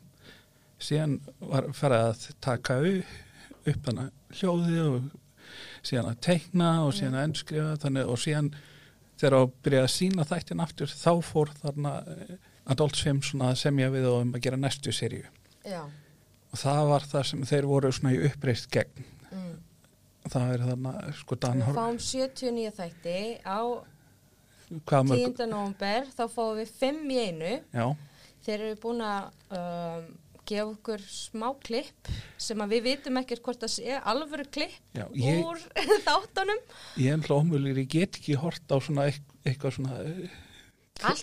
[0.80, 3.18] síðan var farið að taka upp,
[3.66, 5.08] upp þannig hljóði og
[5.86, 8.50] síðan að teikna og síðan að endskrifa þannig og síðan
[9.20, 12.36] þegar að byrja að sína þættin aftur þá fór þarna eh,
[12.70, 14.92] Adult Swim svona að semja við og um að gera næstu
[15.66, 15.82] Já.
[16.50, 19.58] og það var það sem þeir voru svona í uppreist gegn Mm.
[20.26, 23.60] það er þarna sko Dan Við fáum 79 þætti á
[24.90, 25.46] hvað mörg 10.
[25.50, 27.52] november, þá fáum við 5 í einu.
[27.70, 27.86] já,
[28.40, 30.08] Þeir eru búin að um,
[30.50, 32.10] gefa okkur smá klipp
[32.40, 35.62] sem að við vitum ekkert hvort það sé alvöru klipp já ég, úr
[36.08, 36.62] þáttunum.
[37.00, 40.38] ég er hlómulir, ég get ekki hort á svona eit- eitthvað svona eh,
[41.00, 41.22] Allt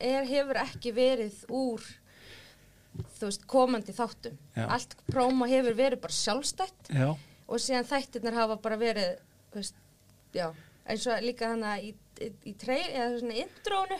[0.00, 1.82] er, hefur ekki verið úr
[3.20, 4.36] veist, komandi þáttum.
[4.56, 4.66] Já.
[4.72, 7.10] Allt próma hefur verið bara sjálfstætt já,
[7.46, 9.18] og síðan þættirnir hafa bara verið,
[9.54, 9.76] veist,
[10.86, 11.90] eins og líka hana í,
[12.22, 13.98] í, í trey, eða svona intrónu,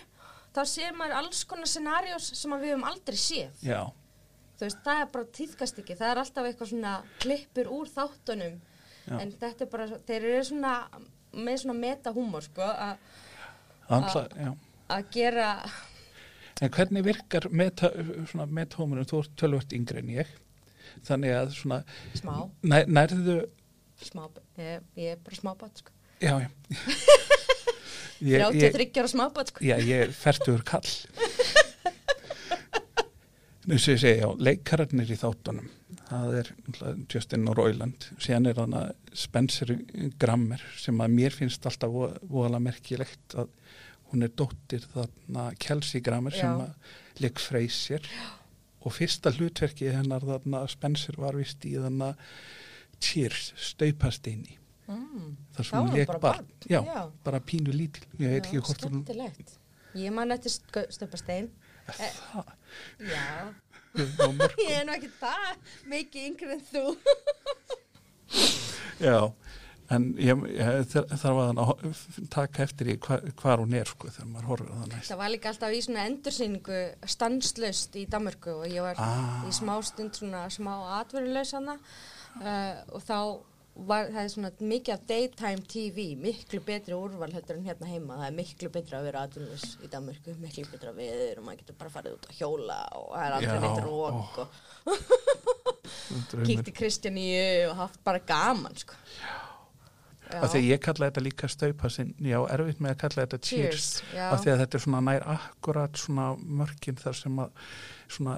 [0.57, 3.63] þá sér maður alls konar scenarios sem við höfum aldrei séð.
[3.67, 3.83] já,
[4.57, 8.55] Þú veist, það er bara tíðkast ekki, það er alltaf eitthvað svona klippur úr þáttunum,
[9.05, 9.19] Já.
[9.21, 10.71] en þetta er bara, þeir eru svona
[11.37, 12.71] með svona metahúmor, sko,
[14.89, 15.51] að gera
[16.65, 17.91] En hvernig virkar meta,
[18.31, 20.31] svona methómunum, þú ert tölvört yngri en ég,
[21.05, 21.83] þannig að svona,
[22.17, 23.39] smá, nær, nærðu,
[24.01, 24.25] smá,
[24.57, 25.93] ég, ég er bara smábát, sko.
[26.25, 26.49] já, já.
[28.21, 29.65] Ég, ég, 33 ára smábát, sko.
[29.65, 30.89] já, ég er færtugur kall.
[33.67, 35.67] Nú sé ég segja, já, leikararnir í þáttunum,
[36.07, 36.51] það er
[37.11, 38.77] Justin Roiland, síðan er hann
[39.19, 39.73] Spencer
[40.23, 43.51] Grammer sem að mér finnst alltaf vo- voðalega merkilegt að
[44.13, 46.69] hún er dóttir þarna Kelsey Grammer sem Já.
[46.69, 48.07] að leik Frasier
[48.87, 52.13] og fyrsta hlutverki hennar þarna Spencer var vist í þarna
[53.03, 55.37] Cheers, staupasteini Mm.
[55.57, 57.11] þar sem hún var leik barn, barn, já, já.
[57.25, 59.03] bara pínu lítil ég veit ekki hvort hún.
[59.97, 60.51] Ég man eftir
[60.93, 61.49] stöpastein.
[61.87, 62.45] það,
[63.01, 63.55] Já,
[63.97, 65.57] ég er nú ekki það
[65.89, 66.85] mikið yngri en þú.
[69.07, 69.19] já
[69.95, 72.01] en ég, ég þar- að hann að
[72.35, 75.21] taka eftir í hvar, hvar hún er sko þegar maður horfir á það næst Það
[75.21, 76.79] var líka alltaf í svona endursýningu
[77.15, 79.45] stanslust í Danmörku og ég var Ah.
[79.47, 83.19] í smá stund svona smá atverulegs hana uh, og þá
[83.77, 88.17] var það er svona mikið af daytime TV, miklu betri úrval heldur en hérna heima,
[88.21, 91.79] það er miklu betra að vera atverulegs í Danmörku, miklu betra viður og maður getur
[91.83, 94.49] bara farið út að hjóla og það er aldrei neitt rók og
[96.47, 98.95] kíkt í Kristjaníu og haft bara gaman sko.
[100.27, 100.41] Já.
[100.43, 103.39] af því að ég kalla þetta líka staupa sinn, já, erfitt með að kalla þetta
[103.47, 106.27] cheers, Cheers, af því að þetta er svona nær akkurat svona
[106.63, 107.51] mörkin þar sem að
[108.17, 108.35] svona,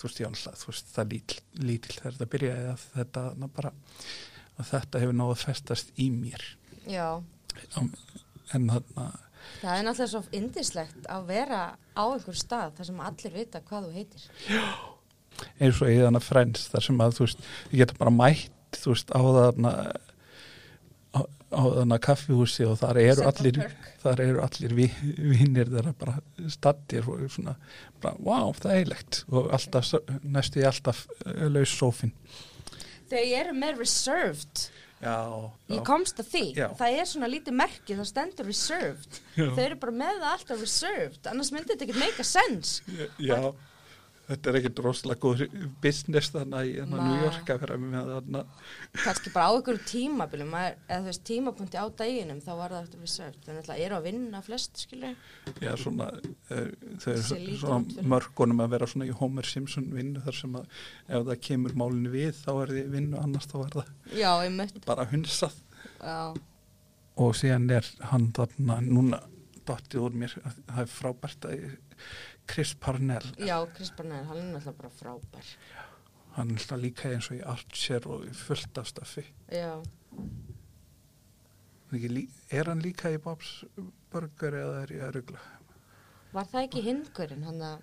[0.00, 0.28] þú veist, já,
[0.62, 1.38] þú veist, það lítil,
[1.68, 3.22] lítil þegar þetta byrjaði að þetta
[3.58, 3.70] bara,
[4.58, 6.44] að þetta hefur náðu að festast í mér.
[6.88, 7.08] Já,
[7.78, 9.08] en þarna,
[9.60, 13.88] það er náttúrulega svo indislegt að vera á einhver stað þar sem allir vita hvað
[13.88, 14.28] þú heitir.
[15.58, 19.12] eins og þannig frends þar sem að, þú veist, ég geta bara mætt, þú veist,
[19.14, 19.74] á þarna
[21.14, 21.20] á,
[21.54, 23.60] á þarna kaffihúsi og þar eru allir
[24.02, 26.18] þar eru allir vi, vinnir þeirra bara
[26.52, 27.56] stattir og svona
[28.02, 32.14] bara, wow, það er eilegt og alltaf, næstu ég alltaf uh, laus sófin
[33.08, 34.64] Þau eru með reserved.
[35.02, 35.16] já,
[35.70, 36.44] Ég komst að því.
[36.58, 36.66] Já.
[36.80, 39.20] Það er svona lítið merki, það stendur reserved.
[39.36, 39.46] Já.
[39.54, 42.82] Þau eru bara með það alltaf reserved, annars myndi þetta ekki make a sense.
[43.18, 43.38] já
[44.28, 45.42] þetta er ekkert rosalega góð
[45.82, 47.20] business þannig í hérna New.
[47.24, 48.42] York að vera með þarna.
[48.98, 53.04] Kannski bara á einhverju tímabilum eða þú veist tímapunkti á daginum þá var það eftir
[53.04, 55.16] við sért, þannig að eru að vinna flest skilur,
[55.64, 56.10] já, svona,
[56.52, 56.68] uh,
[57.00, 60.68] þau eru svona mörgunum að vera svona í Homer Simpson vinnu þar sem að
[61.08, 64.30] ef það kemur málinu við þá er þið vinnu annars þá er það já,
[64.86, 65.58] bara hunsað.
[65.98, 66.20] Já,
[67.18, 69.22] og síðan er hann þarna núna
[69.68, 71.64] dottið úr mér það er frábært að
[72.48, 73.28] Chris Parnell.
[73.38, 75.52] Já, Chris Barnett, hann er náttúrulega bara frábær.
[76.38, 79.72] Hann er alltaf líka eins og í Archer og í fullt af staffi já,
[82.52, 83.64] er hann líka í Bob's
[84.12, 85.40] Burger eða er ég að rugla
[86.34, 87.78] var það ekki hindgurinn hann að,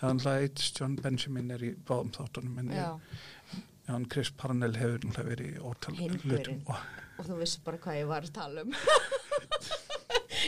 [0.00, 5.04] hann hlægt John Benjamin er í báðum þáttunum en já, ég, hann Chris Parnell hefur
[5.04, 6.74] náttúrulega verið í ótal og
[7.20, 8.72] og þú vissi bara hvað ég var að tala um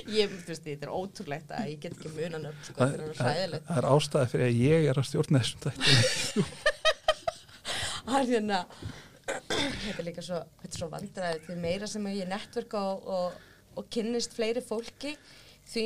[0.08, 3.28] ég, þú veist, þetta er ótrúlegt að ég get ekki munan upp, sko, það, þetta
[3.28, 6.44] er ræðilegt það er ástæði fyrir að ég er að stjórna þessum þetta
[8.04, 8.58] Það er hérna,
[9.24, 10.40] þetta er líka svo,
[10.76, 13.38] svo vandræði, því meira sem ég netverka og, og,
[13.80, 15.14] og kynnist fleiri fólki,
[15.72, 15.84] því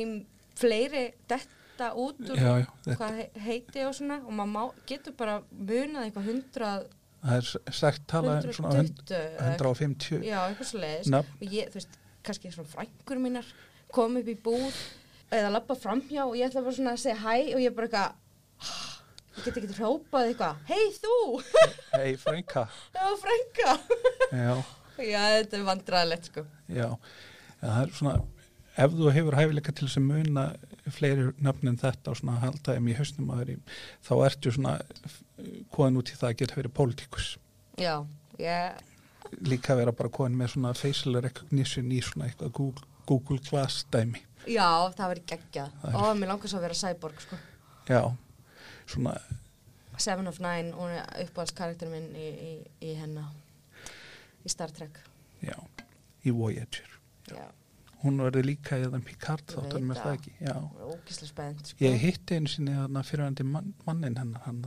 [0.59, 5.37] fleiri detta út úr já, já, hvað he- heiti og svona og maður getur bara
[5.55, 6.89] munað eitthvað hundrað,
[7.23, 11.47] það er sagt tala um svona hund- 120, eða- 150 já, eitthvað svo leiðis og
[11.55, 13.47] ég, þú veist, kannski svona frængur mínar
[13.95, 14.79] kom upp í búð
[15.33, 18.17] eða lappa framhjá og ég ætla bara svona að segja hæ og ég bara eitthvað,
[19.37, 21.15] ég get ekki hrópað eitthvað, hei þú,
[21.95, 23.77] hei Franka það var frænga.
[24.33, 24.51] já,
[24.99, 26.41] Já, þetta er vandræðilegt sko.
[26.67, 28.17] já, já, það er svona
[28.79, 30.43] ef þú hefur hæfileika til þess að muna
[30.95, 34.73] fleiri nöfn en þetta og svona halda þeim í hausnum að þeir þá ertu svona
[35.75, 37.27] koðan út í það að geta verið pólitíkus.
[37.79, 37.95] Já,
[38.43, 38.79] ég,
[39.47, 44.21] líka vera bara koðan með svona facial recognition í svona eitthvað Google, Google Glass dæmi
[44.49, 45.71] já, það verið geggjað.
[45.81, 47.37] Það er- Ó, mér langar svo að vera cyborg sko.
[47.89, 48.01] já,
[48.87, 49.17] svona
[49.99, 52.51] Seven of Nine, hún er uppáhaldskarakter minn í, í,
[52.87, 53.33] í hennar,
[54.45, 54.99] í Star Trek.
[55.43, 55.55] já,
[56.25, 56.87] í Voyager
[57.29, 57.43] Já,
[58.03, 60.15] hún verður líka í þann Picard þáttan með það það.
[61.03, 61.83] ekki spennt sko.
[61.83, 64.63] ég hitti einu sinni þarna fyrirvændi mann, mannin hennar hann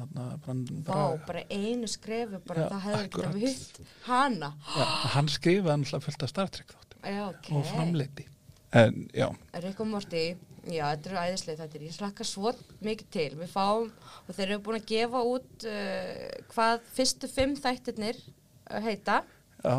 [0.84, 3.34] Vá, bara einu skrefi, bara Já, það hefur ekki akkurat.
[3.34, 4.52] að hitt hana.
[4.76, 4.84] já,
[5.16, 7.50] hann skrifaði náttúrulega fullt af Star Trek þáttum Já, ok.
[7.58, 8.28] og framleiti
[8.72, 9.28] en já,
[9.60, 10.22] Rick og Morty,
[10.64, 12.52] já, þetta eru æðislega þetta ég slakka svo
[12.84, 13.30] mikið til.
[13.40, 13.90] Við fáum,
[14.24, 16.22] og þeir eru búin að gefa út uh,
[16.54, 19.22] hvað fyrstu fimm þættirnir uh, heita.
[19.60, 19.76] Já.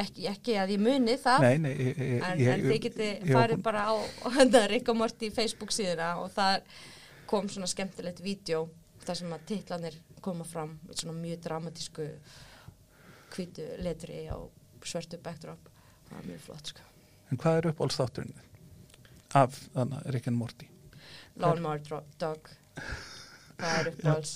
[0.00, 3.62] Ekki, ekki að ég muni það nei, nei, ég, ég, en, en þið geti farið
[3.64, 3.94] bara á
[4.36, 6.60] þetta Rick og Morty Facebook síðuna og það
[7.30, 8.68] kom svona skemmtilegt vídeo
[9.02, 12.06] þar sem að titlanir koma fram svona mjög dramatísku
[13.34, 14.38] hvítu letri á
[14.86, 15.66] svörtu backdrop
[16.10, 16.86] það var mjög flott sko.
[17.30, 18.38] En hvað er uppáhaldsþátturinn
[19.40, 20.66] af þannig Rick and Morty.
[21.40, 22.48] Lawnmower Dro- Dog.
[23.60, 24.32] Það er uppáhalds.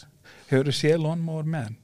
[0.50, 1.78] Hefur þú séð Lawnmower Man?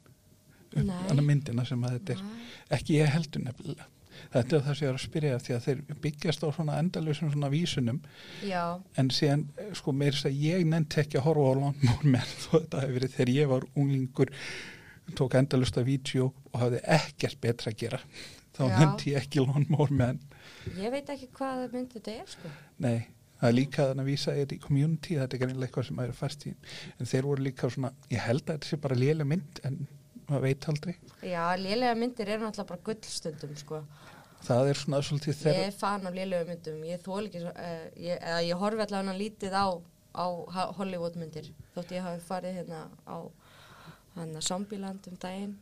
[0.70, 0.94] Nei.
[1.08, 2.44] þannig myndina sem að þetta er Nei.
[2.76, 3.86] ekki ég heldur nefnilega.
[4.30, 7.30] Þetta er það sem ég er að spyrja því að þeir byggjast á svona endalusum
[7.32, 7.98] svona vísunum.
[8.46, 8.62] Já,
[9.00, 12.34] en síðan eh, sko meir þess að ég nefndi ekki að horfa á Lawnmower Man
[12.44, 14.32] þó þetta hefur verið þegar ég var unglingur
[15.18, 17.98] tók endalust af vídeo og hafði ekkert betra að gera
[18.56, 20.20] þá nefndi ég ekki Lawnmower Man.
[20.78, 22.52] Ég veit ekki hvað mynd þetta er sko.
[22.84, 22.98] Nei,
[23.40, 26.10] það er líka þannig að vísa þetta í community, þetta er greinlega eitthvað sem að
[26.10, 26.54] er fast í.
[26.98, 29.80] En þeir voru líka svona, ég held að þetta sé bara léleg mynd en
[30.30, 30.94] maður veit aldrei.
[31.26, 33.84] Já, lélega myndir eru náttúrulega bara gullstundum sko.
[34.40, 37.88] Það er svona svolítið Ég þeirra er fan af lélega myndum, ég þól ekki, eh,
[38.00, 39.66] ég, ég horfi allavega lítið á,
[40.16, 40.26] á
[40.78, 43.18] Hollywood myndir, þótt ég hafi farið hérna á
[44.16, 45.58] hérna Zombieland um daginn.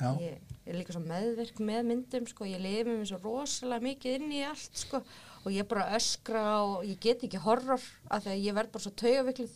[0.00, 4.16] Já, Ég er líka svo meðverk með myndum, sko, ég lifi mér svo rosalega mikið
[4.20, 5.00] inn í allt, sko,
[5.44, 8.84] og ég bara öskra og ég get ekki horror af því að ég verð bara
[8.84, 9.54] svo taugaviklið.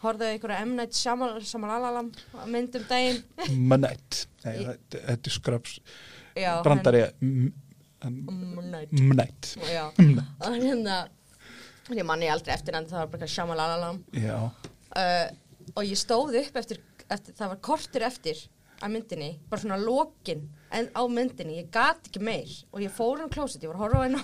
[0.00, 0.70] Horfði á einhverja M.
[0.78, 2.12] Night Shyamalan-
[2.48, 3.18] myndum daginn.
[4.48, 5.74] Ég- þetta er skröps
[6.40, 7.50] Já, brandari M.
[8.70, 8.92] Night.
[8.96, 9.90] Manette Já,
[10.46, 11.02] og hérna,
[11.92, 14.00] ég manni aldrei eftir hann, það var bara Shyamalan.
[14.16, 14.38] já,
[14.96, 15.26] uh,
[15.76, 16.80] og ég stóð upp eftir,
[17.12, 18.40] eftir það var kortur eftir
[18.80, 20.44] að myndinni, bara svona lokin
[20.76, 23.84] en á myndinni, ég gat ekki meir og ég fór hann klósit, ég var að
[23.86, 24.20] horfa henn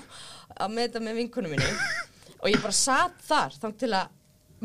[0.57, 1.73] að með þetta með vinkunum minni
[2.41, 4.15] og ég bara satt þar þá til að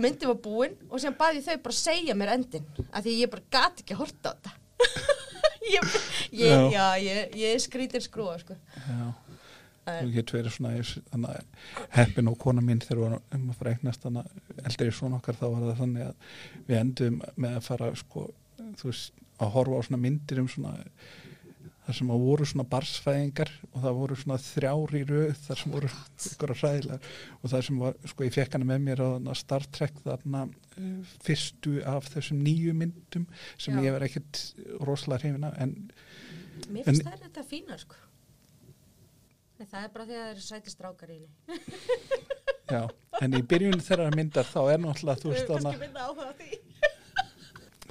[0.02, 3.50] myndi var búin og síðan baði þau bara segja mér endin af því ég bara
[3.58, 4.58] gat ekki að horta á þetta
[5.76, 5.98] ég,
[6.32, 6.88] ég, Já.
[7.04, 8.56] ég, ég skrítir skrúa sko.
[8.88, 9.12] já
[9.82, 11.32] þú getur verið svona
[11.96, 15.46] heppin og kona mín þegar við varum um að fara eignast eldri svona okkar þá
[15.48, 16.36] var það þannig að
[16.68, 18.26] við endum með að fara sko,
[18.80, 21.20] þú veist, að horfa á svona myndir um svona það
[21.82, 25.74] þar sem að voru svona barsfæðingar og það voru svona þrjár í röð þar sem
[25.74, 25.90] voru
[26.30, 27.00] ykkur að ræðilega
[27.40, 31.16] og það sem var, sko ég fekk hana með mér á Star Trek þarna uh,
[31.26, 33.26] fyrstu af þessum nýju myndum
[33.58, 33.84] sem Já.
[33.88, 34.44] ég var ekkert
[34.86, 35.76] rosalega hrifina en
[36.70, 37.98] Mér finnst það þetta fínar sko.
[39.62, 41.62] En það er bara því að það eru sæti strákar í henni.
[42.72, 42.82] já,
[43.26, 46.60] en í byrjun þeirra myndar þá er náttúrulega þú veist þarna minna áhuga á því.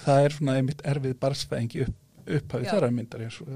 [0.05, 1.97] Það er svona einmitt erfið barsfæðingi upp,
[2.27, 2.71] upphafi Já.
[2.75, 3.49] þeirra myndar eins og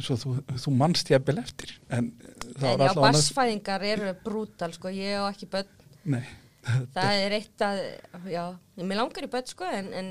[0.00, 0.34] eins og þú,
[0.64, 2.10] þú mannst jafnvel eftir en
[2.56, 5.72] það En já, alltaf barsfæðingar eru brútal sko, ég á ekki börn.
[6.04, 6.22] nei,
[6.94, 7.80] Það er eitt að,
[8.32, 8.44] já,
[8.80, 10.10] mér langar í börn sko, en, en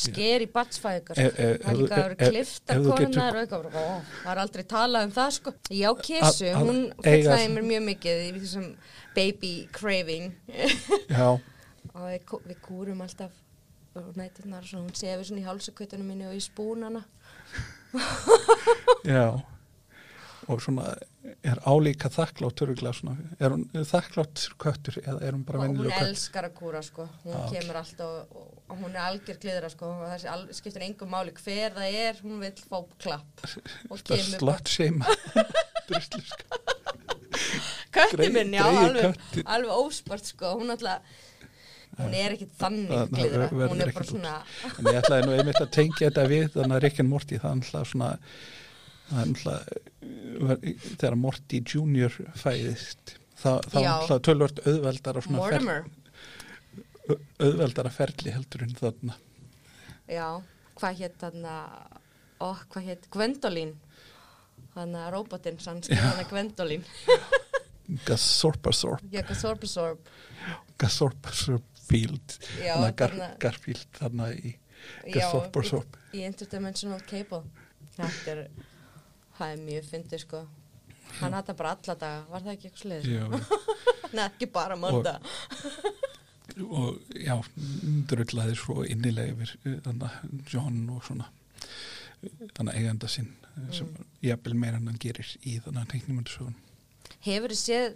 [0.00, 1.44] sker í barsfæðingar sko.
[1.64, 5.06] Það líka að vera ef- kliftar ef þú getur- konar og það er aldrei talað
[5.08, 5.54] um það sko.
[5.74, 8.68] Já, að hún fullaði mér mjög mikið í þessum
[9.16, 10.28] baby craving.
[11.10, 11.26] já,
[11.96, 13.34] og við, kú- við kúrum alltaf
[13.94, 17.02] nætturnar og hún sefur svona í hálsakvötunum minni og í spúnana.
[19.04, 19.40] Já.
[20.50, 20.94] Og svona
[21.46, 26.08] er álíka þakklátt er hún þakklátt köttur eða er hún bara hún vennileg köttur?
[26.08, 27.06] elskar að kúra sko.
[27.24, 29.90] Hún Ah, kemur alltaf og, og hún er algjör gliðra sko.
[30.00, 33.44] Og það al, skiptir engum máli hver það er hún vil fá klapp
[34.40, 35.06] slott seima
[35.90, 36.60] drusluska
[37.90, 40.54] kötti Grey- minn, já, alveg, alveg óspart sko.
[40.60, 41.02] Hún alltaf
[42.04, 44.34] hún er ekki þannig Það- verður hún er bara svona
[44.78, 47.38] en ég ætlaði nú einmitt að tengja þetta við þannig að Rick and Morty.
[47.38, 48.10] Það er náttúrulega svona
[49.10, 53.90] það er náttúrulega þegar Morty Junior fæðist það, Já.
[53.90, 55.84] náttúrulega tölvört auðveldar svona fer, Mortimer.
[57.40, 59.14] Auðveldara ferli heldur en þarna.
[60.10, 60.26] Já,
[60.78, 61.54] hvað hétt þarna
[62.40, 63.72] ó, hvað hétt, Gwendolyn.
[64.74, 66.84] Þannig að robotinn sannski hann er Gwendolyn.
[68.06, 69.98] Gasorpasorp Jökka Sorbasorb
[70.78, 74.54] Gasorpasorp Field Já, þannig að Gar, þarna- Garfield þarna í
[75.12, 77.42] Gasorpasorp í, Interdimensional Cable.
[77.98, 78.42] Þetta er
[79.40, 80.40] það er mjög fyndið sko.
[81.20, 83.66] Hann hattar bara alla daga, var það ekki eitthvað sliðis?
[84.14, 85.18] Nei, ekki bara manda
[86.60, 87.36] og já,
[88.10, 91.28] drullaði svo innilega yfir uh, þannig John og svona
[92.56, 94.06] þannig eiganda sinn uh, sem Mm.
[94.26, 96.56] jafnvel meira en hann gerir í þannig að teiknumöndusögun
[97.24, 97.94] Hefur þið séð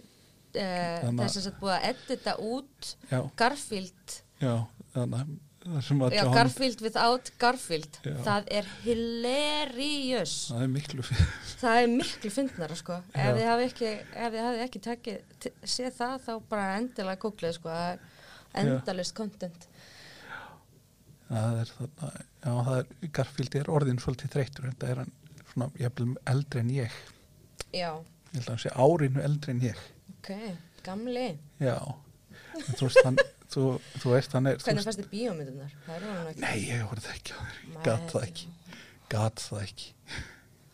[0.61, 4.15] að- þess að þetta búið að edita út já, Garfield.
[4.41, 4.53] Já,
[4.93, 5.19] þannig
[5.65, 5.79] það
[6.13, 7.95] Já, Garfield without Garfield.
[8.05, 8.15] Já.
[8.27, 10.33] það er hilarious.
[10.51, 11.05] Það er miklu
[11.63, 12.99] það er miklu fyndnara sko.
[13.15, 13.23] Já.
[13.23, 13.93] ef þið hafi ekki,
[14.67, 17.69] ekki tekið, t- séð það þá bara endilega kúklið sko.
[17.73, 19.67] Það er endalist content.
[21.25, 25.13] Það er þannig, já, það er Garfield er orðin svolítið þreytur þetta er hann
[25.51, 26.99] svona jafnvel eldri en ég.
[27.73, 29.81] Já, ég held að hann sé árinu eldri en ég
[30.25, 31.27] ok, gamli.
[31.61, 31.77] Já,
[32.73, 33.19] þú veist hann
[33.53, 33.65] þú,
[34.01, 35.75] þú veist hann er Hvernig fannst þið bíómyndunar?
[35.85, 38.47] Það er nei, ég horfði ekki á þér gat það ekki.
[39.13, 39.91] Gat það ekki.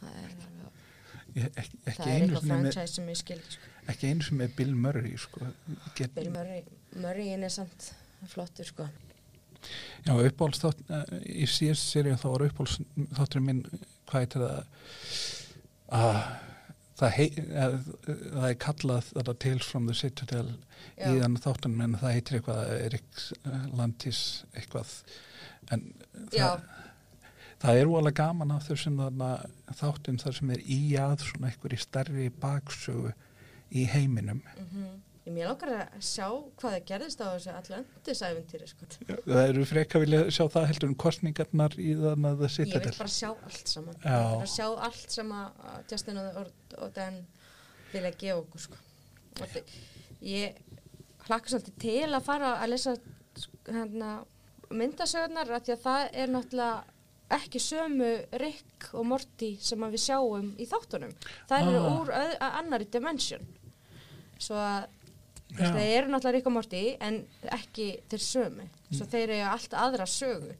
[0.01, 3.71] Það er, alveg- ekki, ekki, það er eitthvað franchise sem ég skildi sko.
[3.91, 5.51] ekki einu sem með Bill Murray sko.
[5.99, 6.63] Get, Bill Murray,
[6.95, 7.91] Murrayin er samt
[8.31, 8.87] flottur sko.
[10.07, 12.79] Já, uppáhalds þátt uh, í síðast serið þá var uppáhalds
[13.19, 13.61] þátturinn minn
[14.09, 14.63] hvað heitir það?
[15.91, 16.17] Að
[17.01, 17.27] það, hei,
[17.63, 17.77] að,
[18.07, 20.51] það er kallað þetta Tales from the Citadel
[20.95, 21.07] Já.
[21.09, 23.25] í þannig þáttunum en það heitir eitthvað Erik
[23.77, 24.21] Landis
[24.53, 24.95] eitthvað
[25.73, 25.85] en
[26.33, 26.65] það,
[27.63, 28.99] það er úalega gaman af þessum
[29.81, 33.15] þáttum þar sem er í að svona í stærri baksögu
[33.71, 34.99] í heiminum mm
[35.29, 36.25] Mér langar að sjá
[36.57, 38.87] hvað það gerðist á þessu Atlantis-æventýri sko.
[39.27, 42.81] það eru freka vilja sjá það heldur um kostningarnar í þannig að það Ég sitja
[42.81, 44.09] vil bara sjá allt saman Já.
[44.09, 46.39] Ég vil bara sjá allt sem að að Justin og,
[46.77, 47.21] og, Dan
[47.93, 48.75] vilja gefa okkur sko.
[50.21, 50.55] Ég
[51.27, 52.95] hlakka svolítið til að fara að lesa
[53.67, 54.11] hérna,
[54.71, 56.83] myndasögurnar af því að það er náttúrulega
[57.31, 58.09] ekki sömu
[58.41, 61.13] Rick og Morty sem að við sjáum í þáttunum.
[61.49, 61.93] Það eru Ah.
[61.99, 63.45] úr öð, annari dimension.
[64.39, 64.87] Svo að
[65.51, 65.71] Já.
[65.71, 68.67] þeir eru náttúrulega Rick og Morty en ekki þeir sömu.
[68.91, 70.55] Svo þeir eru allt aðra sögu.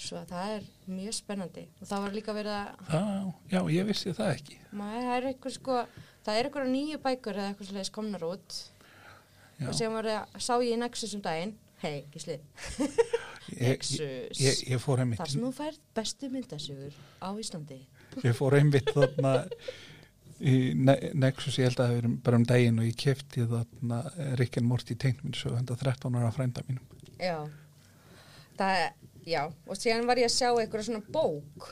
[0.00, 1.64] Svo að það er mjög spennandi.
[1.80, 4.60] Og það var líka verið að Já, já, ég vissi það ekki.
[4.80, 5.80] Maður það er eitthvað sko
[6.24, 8.60] það er eitthvað nýju bækur eða eitthvað svolítið komnar út.
[9.60, 9.68] Já.
[9.68, 11.52] og sem var að sá ég í Nexus um daginn.
[11.80, 12.96] Hei, gísli, ég,
[13.56, 14.40] ég, Nexus.
[14.40, 17.78] ég, ég einmitt þar sem þú færð bestu myndasögur á Íslandi.
[18.24, 19.32] Ég fór einmitt þarna
[20.40, 24.00] í Ne- Nexus, ég held að það hefur bara um daginn og ég kefti þarna
[24.40, 26.84] Rick and Morty teiknum svo henda 13 ára frænda mínum.
[27.20, 27.38] Já.
[28.60, 28.84] Það,
[29.30, 31.68] já, og síðan var ég að sjá eitthvað svona bók.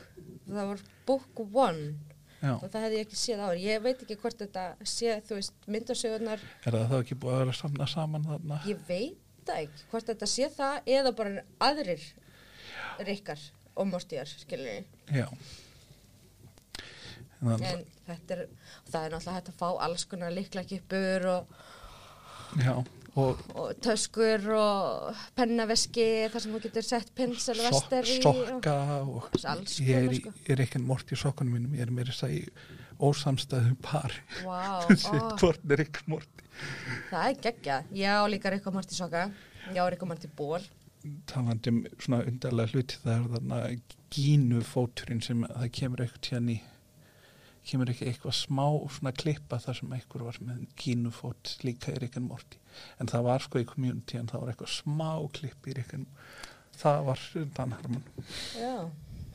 [0.49, 1.89] Það var book one.
[2.39, 3.61] Já, og það hefði ég ekki séð áður.
[3.65, 7.41] Ég veit ekki hvort þetta sé, þú veist, myndasögurnar er það þá ekki búið að
[7.43, 8.59] vera samna saman þarna?
[8.69, 12.05] Ég veit það ekki hvort þetta sé það eða bara aðrir
[13.07, 13.43] rikkar
[13.75, 14.85] og Mortier, skilur
[15.15, 15.27] já.
[17.39, 18.45] En, en þetta er,
[18.89, 21.53] það er náttúrulega hægt að fá alls konar líkla kipur og,
[22.59, 22.73] já,
[23.17, 28.75] og og töskur og pennaveski þar sem þú getur sett pinsel sok, vestar í sokka
[29.01, 30.33] og Alls ég er, í, sko.
[30.53, 32.41] er ekki mort í sokkunum mínum ég er meira þess að í
[32.99, 34.13] ósamstæðum par
[34.45, 34.83] ó,
[35.39, 36.43] hvort er ekki mort
[37.09, 37.77] það er geggja.
[37.95, 39.29] Já, líka Rikko Marti Soka
[39.73, 40.61] Já, Rikko Marti Ból
[41.29, 43.59] talandi um svona undarlega hluti það er þarna
[44.11, 46.57] gínufóturinn sem það kemur eitthvað tíðan í
[47.69, 52.17] kemur ekki eitthvað smá svona klippa þar sem eitthvað var með gínufót líka í Rick
[52.19, 52.59] and Morty
[52.99, 56.07] en það var sko í community en það var eitthvað smá klipp í Rick and
[56.79, 57.23] það var
[57.57, 58.03] Dan Harmon
[58.59, 58.73] Já.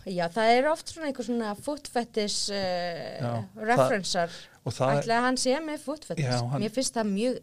[0.05, 3.35] Já, það er oft svona einhver svona footfetish uh, Já,
[3.73, 4.33] referensar
[4.65, 7.39] það Ætli að hann sé með footfetish Mér finnst það mjög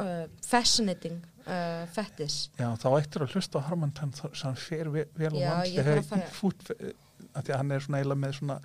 [0.00, 2.50] uh, fascinating uh, fetish.
[2.56, 5.68] Já, þá ættir að hlusta á Harman Tann sem hann fer ve- vel og vant
[5.72, 8.58] ég þarf að fara- fút, að því að hann er svona eiginlega með svona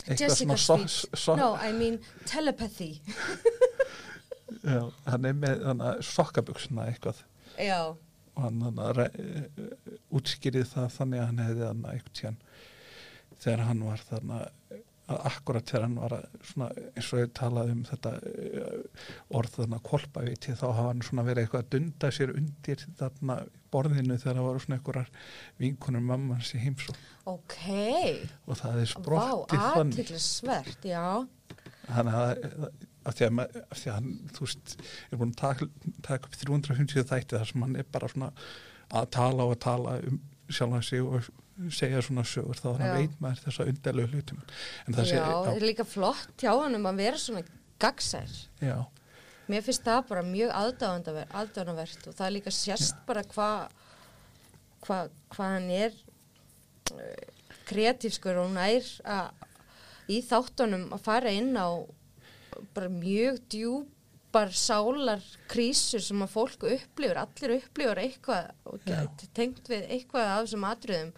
[0.00, 2.92] eitthvað Jessica svona Sweet so, No, I mean telepathy
[4.64, 5.66] já, hann er með
[6.10, 7.24] sokkabuxuna eitthvað.
[7.60, 7.80] Já,
[8.34, 9.08] og hann, hann re,
[10.16, 12.40] útskýrið það þannig að hann hefði hann eitthvað tíðan
[13.40, 14.40] þegar hann var þarna
[15.10, 19.00] akkurat þegar hann var að svona, eins og ég talaði um þetta eh,
[19.40, 23.38] orð þarna kolpaviti þá hafa hann svona verið eitthvað að dunda sér undir þarna
[23.74, 25.10] borðinu þegar það voru svona einhverjar
[25.64, 26.94] vinkunum mamma hans í heimsó
[27.30, 27.58] ok.
[28.46, 29.98] Og það er sprottið þannig.
[31.90, 32.44] hann að,
[33.04, 34.74] að því að, af því að hann, þú veist,
[35.08, 35.68] er búin að taka,
[36.06, 38.32] taka upp 350 þætti þar sem hann er bara svona
[38.90, 40.20] að tala og að tala um
[40.50, 41.30] sjálfan sig og
[41.70, 42.94] segja svona sögur þá hann Já.
[42.96, 46.78] veit maður þessa undarlegu hlutum en það Já, sé, það er líka flott hjá hann
[46.78, 47.44] um að vera svona
[47.80, 48.78] gagsær já,
[49.50, 53.76] Mér finnst það bara mjög aðdáðanavert og það er líka sérst bara hvað
[54.86, 54.98] hva,
[55.34, 55.96] hva hann er
[56.94, 57.00] uh,
[57.68, 59.46] kreatífskur og nær að
[60.10, 61.68] í þáttunum að fara inn á
[62.74, 69.68] bara mjög djúpar sálar krísur sem að fólk upplifur, allir upplifur eitthvað og get- tengt
[69.70, 71.12] við eitthvað af þessum atriðum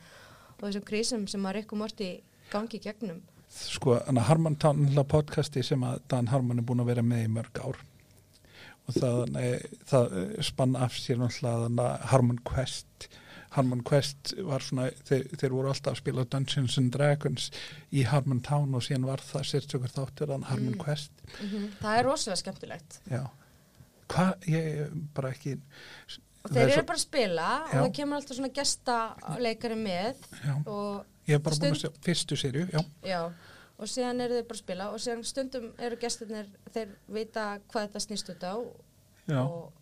[0.63, 2.11] og þessum krísum sem að Rikku Morti
[2.53, 3.23] gangi gegnum.
[3.53, 7.25] sko, hann að Harman Town podcasti sem að Dan Harman er búin að vera með
[7.27, 7.77] í mörg ár
[8.89, 9.35] og það,
[9.87, 13.09] það eh, spann af sér náttúrulega þannig Harman Quest
[13.53, 17.51] Harman Quest var svona þeir, þeir voru alltaf að spila Dungeons and Dragons
[17.93, 20.81] í Harman Town og síðan var það sérstökur þáttur að Harman Mm.
[20.85, 21.13] Quest
[21.83, 23.01] Það er rosalega skemmtilegt.
[23.11, 23.23] já
[24.09, 25.57] hvað, ég bara ekki
[26.45, 27.81] Og þeir er eru svo- bara að spila og Já.
[27.83, 32.05] það kemur alltaf svona gestaleikari með já, og, ég hef bara búin að Stund- sjá
[32.09, 33.21] fyrstu sériu, já, já,
[33.79, 37.87] og síðan eru þeir bara að spila og síðan stundum eru gestirnir, þeir vita hvað
[37.89, 38.55] þetta snýst út á
[39.29, 39.73] já og,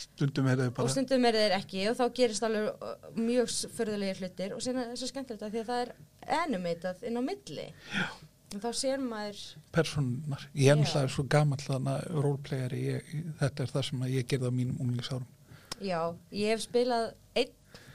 [0.00, 4.22] stundum er og bara stundum eru þeir ekki og þá gerist alveg uh, mjög förðulegir
[4.22, 7.22] hlutir og síðan er það svo skemmtilegt að því að það er animatað inn á
[7.24, 8.06] milli já.
[8.54, 13.74] og þá sér maður personar, ég er náttúrulega svo gamall þannig að ég, þetta er
[13.76, 15.30] það sem ég gerði á mínum unglingsárum
[15.82, 17.52] Já, ég hef spilað einn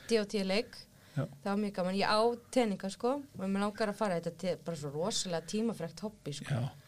[0.10, 0.42] D.O.T.
[0.44, 0.76] leik,
[1.14, 1.24] Já.
[1.44, 2.22] það var mjög gaman, ég á
[2.52, 6.50] teninga sko og mér langar að fara þetta til bara svo rosalega tímafrekt hobby sko.
[6.50, 6.79] Já,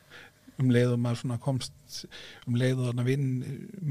[0.60, 2.02] um leið og maður svona komst
[2.48, 3.26] um leið og þannig vinn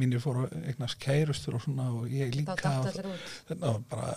[0.02, 4.14] mínir fóru að eignast kærustur og svona og ég líka þetta var bara,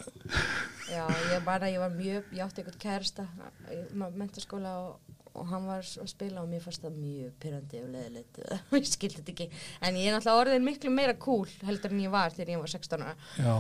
[0.92, 3.28] Já, ég bara, ég var mjög, ég átti eitthvað kærasta
[3.74, 7.90] í mentaskóla og, og hann var að spila og mér fannst það mjög pyrrandi og
[7.96, 8.44] leðilegt,
[8.78, 9.50] ég skildi þetta ekki.
[9.82, 12.76] En ég er náttúrulega orðin miklu meira cool heldur en ég var þegar ég var
[12.76, 13.18] 16 ára.
[13.40, 13.56] Já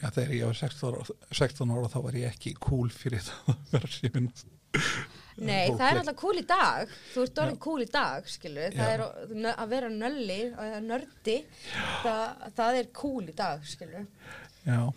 [0.00, 3.52] já, þegar ég var 16 ára, 16 ára þá var ég ekki cool fyrir það
[3.52, 4.30] að vera síminn
[5.40, 6.94] Nei, það er náttúrulega cool í dag.
[7.14, 11.36] Þú ert orðin cool í dag, skilur það er að- vera nölli að nördi,
[12.02, 14.06] það, það er cool í dag, skilur
[14.66, 14.92] Já,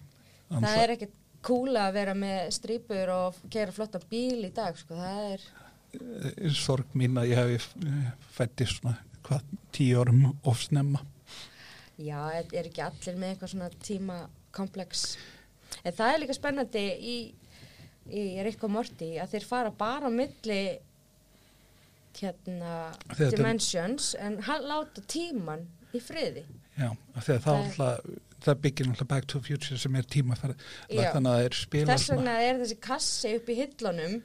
[0.52, 4.96] það er ekkert cool að vera með strípur og gera flotta bíl í dag, sko,
[5.00, 5.48] það er
[5.94, 9.42] er sorg mín að ég hefi fættist svona hvað
[9.72, 11.00] tíu árum ofsnemma
[12.02, 15.04] Já, er ekki allir með eitthvað svona tímakomplex.
[15.86, 17.16] En það er líka spennandi í,
[18.12, 20.62] í Rick og Morty að þeir fara bara á milli
[22.20, 22.74] hérna
[23.10, 24.38] Þetta- dimensions en
[24.70, 26.44] láta tíman í friði.
[26.78, 30.04] Já, að það, alltaf, það byggir náttúrulega Back to the Future sem er
[31.30, 31.34] Já.
[31.34, 34.16] að er spila Þess vegna er þessi kassi upp í hillunum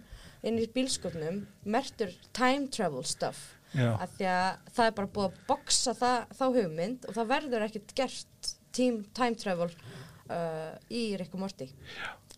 [0.49, 3.55] inn í bílskotnum mertur time travel stuff.
[3.75, 3.93] Já.
[4.01, 7.67] Af því að það er bara búið að boksa það, þá hugmynd og það verður
[7.67, 11.69] ekkert gert team, time travel uh, í Rick og Morty.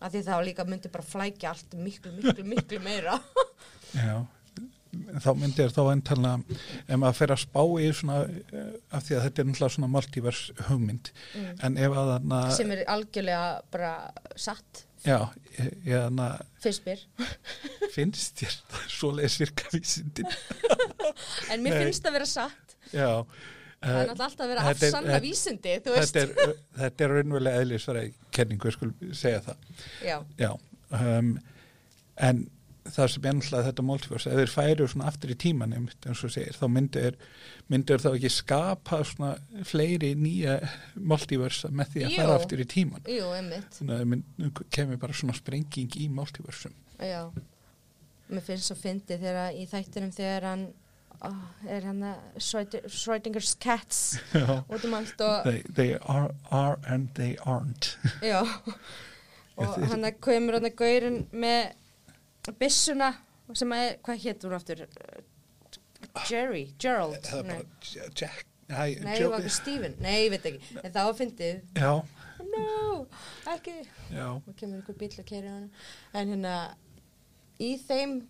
[0.01, 3.19] Af því þá líka myndi bara flækja allt miklu, miklu, miklu meira.
[3.97, 4.21] Já,
[5.23, 8.21] þá myndir þá endalega, ef maður fer að spá í svona,
[8.51, 11.11] eh, af því að þetta er náttúrulega svona multivers hugmynd,
[11.63, 13.91] en ef að þarna, sem er algjörlega bara
[14.35, 15.17] satt já,
[15.57, 16.27] ég, ég hana,
[16.63, 17.03] fyrst mér.
[17.95, 18.57] finnst þér
[18.91, 20.29] svoleiðis virka vísindin
[21.51, 21.79] En mér Nei.
[21.85, 22.75] finnst það vera satt.
[22.93, 23.09] já,
[23.81, 24.79] Það er eh, náttúrulega alltaf að vera er-
[25.17, 26.15] þetta- vísindi, þú veist.
[26.15, 29.55] þetta er, þetta er raunverulega eðlisfæri kenningu, ég skul segja það
[30.05, 30.51] Já, já,
[30.99, 31.31] um,
[32.21, 32.43] en
[32.91, 36.53] það sem náttúrulega þetta multiverse, ef þeir færu svona aftur í tíman eins og segir,
[36.57, 37.17] þá myndir
[37.69, 39.31] myndir þá ekki skapa svona
[39.69, 40.59] fleiri nýja
[40.97, 43.79] multiverse með því að fara aftur í tíman jú, einmitt.
[43.79, 47.31] þannig að kemur bara svona sprenging í multiversum Já.
[48.31, 50.67] Mér finnst svo fyndið þegar í þættinum þegar hann
[51.69, 53.99] er hann að Schrödinger's Cats
[54.33, 57.91] út um allt og They, they are, are and they aren't.
[58.25, 58.41] Já,
[59.57, 61.75] og er- hann að komur hann að gaurin með
[62.57, 63.11] byssuna
[63.53, 64.81] sem að, hvað hétt hún aftur?
[66.27, 67.59] Jerry, Gerald, er nei,
[68.17, 71.91] Jack Æ, nei, Joe- Steven, nei, ég veit ekki, en það var fyndið, Já,
[72.47, 73.01] no,
[73.51, 73.73] ekki,
[74.15, 75.65] og kemur einhver bíl að kæra hann,
[76.15, 76.53] en hérna,
[77.61, 78.21] í þeim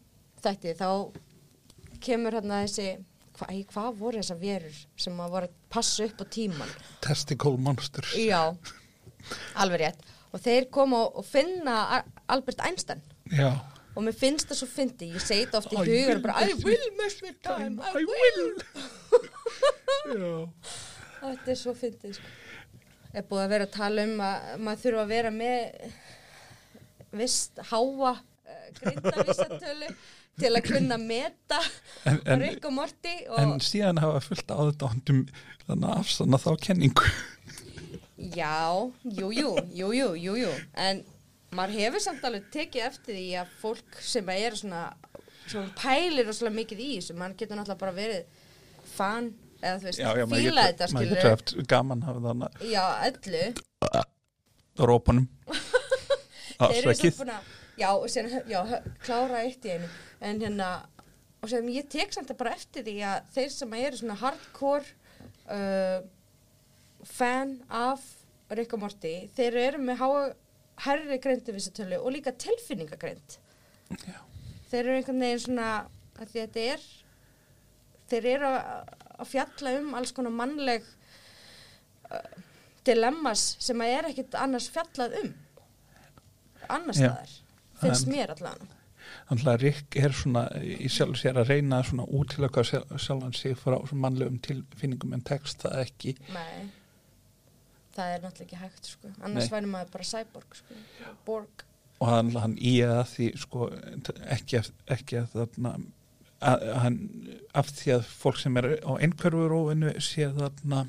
[0.41, 0.89] þætti þá
[2.03, 2.87] kemur hann að þessi,
[3.39, 6.71] hva, hvað voru þessar verur sem að voru að passa upp á tíman?
[7.03, 8.13] testicle monsters.
[8.19, 8.41] Já,
[9.61, 11.75] alveg rétt, og þeir koma og, finna
[12.31, 13.51] Albert Einstein, Já,
[13.95, 16.87] og mér finnst það svo fyndi ég segi þetta oft í hugur bara, I will
[16.99, 18.51] miss my time, I, will.
[21.21, 22.31] þetta er svo fyndið sko.
[23.13, 25.59] er búið að vera að tala um að maður þurfa að vera með
[27.19, 29.91] vist háa uh, greindavísatölu
[30.39, 31.59] til að kunna meta
[32.05, 35.25] En- en- Rick og Morty En og síðan hafa fullt aðdándum
[35.67, 37.05] þannig að afsanna þá kenningu.
[38.35, 40.51] Já, jú, jú, jú, jú, jú, jú.
[40.77, 41.03] En
[41.57, 44.83] maður hefur samt alveg tekið eftir því að fólk sem er svona,
[45.47, 48.23] svona pælir og svona mikið í þessu, mann getur náttúrulega bara verið
[48.95, 52.61] fan eða þú veist, maður fíla getur- þetta maður skilur getur haft gaman hafa þannig
[52.71, 53.43] já, öllu.
[53.91, 55.27] að rópunum
[56.61, 57.49] þeir eru svo afsakið búin að
[57.79, 58.61] já, og síðan, já,
[59.05, 59.91] klára eitt í einu.
[60.21, 60.71] En hérna
[61.41, 64.91] og sem ég tek samt bara eftir því að þeir sem eru svona hardcore
[65.49, 66.03] uh,
[67.09, 68.03] fan af
[68.53, 70.03] Rick og Morty þeir eru með
[70.85, 73.37] herri greindivísatölu og líka tilfinningagreind.
[74.69, 75.71] Þeir eru einhvern veginn svona
[76.21, 76.87] að því að þetta er
[78.11, 80.85] þeir eru að, að fjalla um alls konar mannleg
[82.11, 82.41] uh,
[82.85, 85.31] dilemmas sem að er ekkit annars fjallað um.
[86.69, 87.09] Annars Já.
[87.09, 87.40] staðar
[87.81, 88.69] finnst En- mér allan
[89.27, 93.75] Þannig að Rick er svona í sjálf sér að reyna svona útilöka sjálfan sig frá
[93.91, 96.69] mannlegum tilfinningum en tekst það ekki Nei.
[97.95, 99.11] það er náttúrulega ekki hægt sko.
[99.19, 99.55] annars Nei.
[99.55, 100.77] væri maður bara cyborg sko.
[101.25, 101.65] borg
[102.01, 103.67] og hann, hann í að því sko
[104.37, 104.61] ekki
[104.95, 106.99] ekki að þarna að, að hann
[107.53, 110.85] af því að fólk sem er á einhverfurófinu sé þarna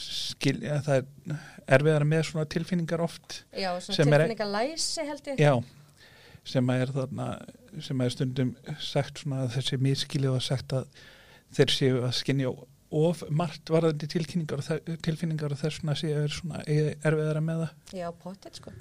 [0.00, 1.38] skilja það er
[1.78, 5.40] erfiðara með svona tilfinningar oft já, svona Sem er- tilfinningalæsi held ég.
[5.40, 5.54] Já
[6.44, 7.26] sem að er þarna
[7.80, 8.50] sem að er stundum
[8.84, 10.88] sagt svona að þessi miskilið og sagt að
[11.56, 12.50] þeir séu að skinja
[12.94, 17.72] of margt varðandi tilfinningar og þess vegna séu er svona erfiðara með það.
[17.96, 18.74] Já, pottet sko.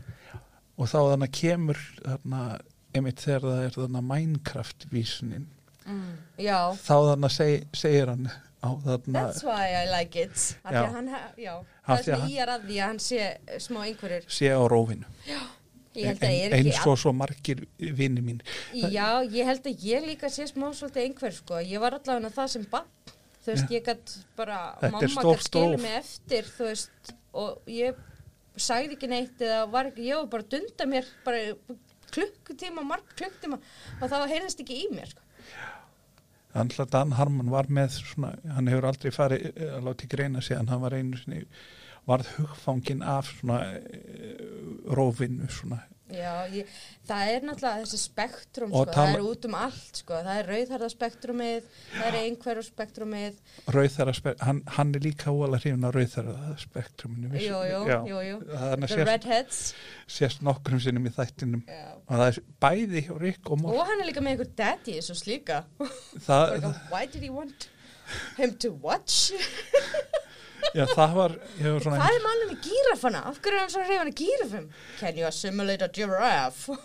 [0.77, 2.41] Og þá þannig kemur þarna
[2.93, 5.47] einmitt þegar það er þarna Minecraft vísunin.
[5.83, 6.11] Mm.
[6.39, 8.27] já, þá þannig seg, segir hann
[8.63, 10.85] á þarna that's why I like it Já.
[10.93, 11.53] hann, ha- já,
[11.87, 15.05] það er svona í að því að hann sé eh, smá einhverjur sé á rófinu
[15.93, 18.39] er En- eins og svo margir vinni mín
[18.73, 21.59] Já, ég held að ég líka sé smá svolítið einhver sko.
[21.61, 22.87] Ég var allavega það sem bann.
[23.43, 27.97] Þú veist, ég gætt bara, Þetta mamma gætt skilja mig eftir, þú veist, og ég
[28.55, 31.41] sagði ekki neitt eða var ekki, ég var bara dunda mér bara
[32.13, 33.59] klukkutíma, marg klukkutíma
[33.99, 35.22] og það heyrðist ekki í mér, sko.
[36.53, 40.43] Að Dan Harmon var með svona, hann hefur aldrei farið eh, að láta í greina
[40.57, 41.45] en hann var einu sinni
[42.05, 45.79] varð hugfangin af svona uh, rófinu svona
[46.13, 46.69] Já, ég,
[47.09, 50.49] það er náttúrulega þessi spektrum, Og sko, það er út um allt, sko, það er
[50.51, 53.39] rauðharða spektrumið, það er einhverju spektrumið,
[53.73, 57.97] rauðþara spektrum, hann, hann er líka óalega hrifin að rauðþara spektruminu viss- jú, jú, Já,
[58.11, 59.61] jú, jú, the sést, redheads,
[60.19, 61.65] sést nokkrum sinnum í þættinum.
[61.67, 61.91] Já.
[62.03, 63.77] og það er bæði hjá Rick og Morty.
[63.79, 65.63] Og hann er líka með einhver daddy svo slíka.
[66.93, 67.69] Why did he want
[68.37, 69.31] him to watch?
[70.75, 73.23] já, það var, ég var svona Hvað er málum með gírafana?
[73.29, 74.67] Af hverju er hann svo reyðan að gírafum?
[74.99, 76.77] Can you assimilate a giraffe?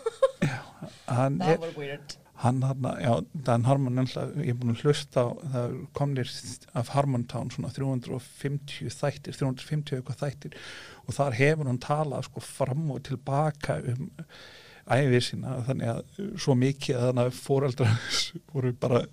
[1.09, 2.15] hann That er, was weird.
[2.43, 3.13] hann hann, já,
[3.49, 6.29] Dan Harmon alltaf, ég er búin að hlusta á það komnir
[6.79, 10.55] af Harmontown svona 350 þættir 350 eitthvað þættir
[11.05, 14.07] og þar hefur hann talað sko fram og tilbaka um
[14.89, 18.21] æfið sína þannig að svo mikið að þannig að fóreldrar hans
[18.53, 19.03] voru bara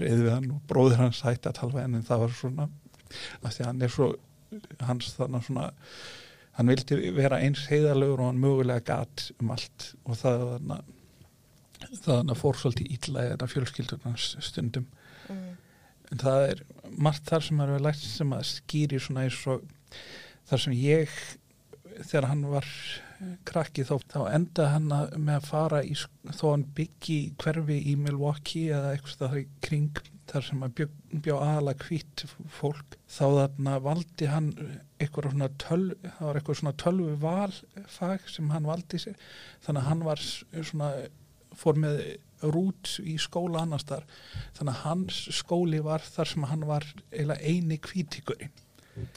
[0.00, 2.66] reyði við hann og bróðir hans hætti að tala hann en það var svona
[3.40, 4.10] að því að hann er svo
[4.84, 5.68] hans þannig svona
[6.58, 10.80] hann vildi vera eins heiðalögur og hann mögulega gat um allt og það þarna
[11.80, 14.88] það þarna fór svolítið illa í þetta fjölskyldunars stundum
[15.30, 15.44] mm.
[16.12, 16.64] en það er
[16.98, 19.64] margt þar sem maður hefur lært sem að skýri svona eins og
[20.50, 21.14] þar sem ég
[22.00, 22.68] þegar hann var
[23.48, 25.96] krakki þá, þá endaði hann með að fara í,
[26.32, 30.00] þó hann byggi hverfi í Milwaukee eða eitthvað kring
[30.30, 30.86] þar sem að bjó,
[31.26, 34.50] bjó aðalega hvitt fólk þá þarna valdi hann
[35.00, 39.28] eitthvað svona tölv það var eitthvað svona tölvu valfag sem hann valdi sér.
[39.66, 40.90] Þannig að hann var svona
[41.60, 42.02] fór með
[42.54, 44.06] rút í skóla annars þar
[44.56, 48.54] þannig að hans skóli var þar sem hann var eini kvítíkurinn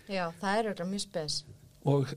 [0.07, 1.37] Já, það er auðvitað mjög spes.
[1.85, 2.13] Og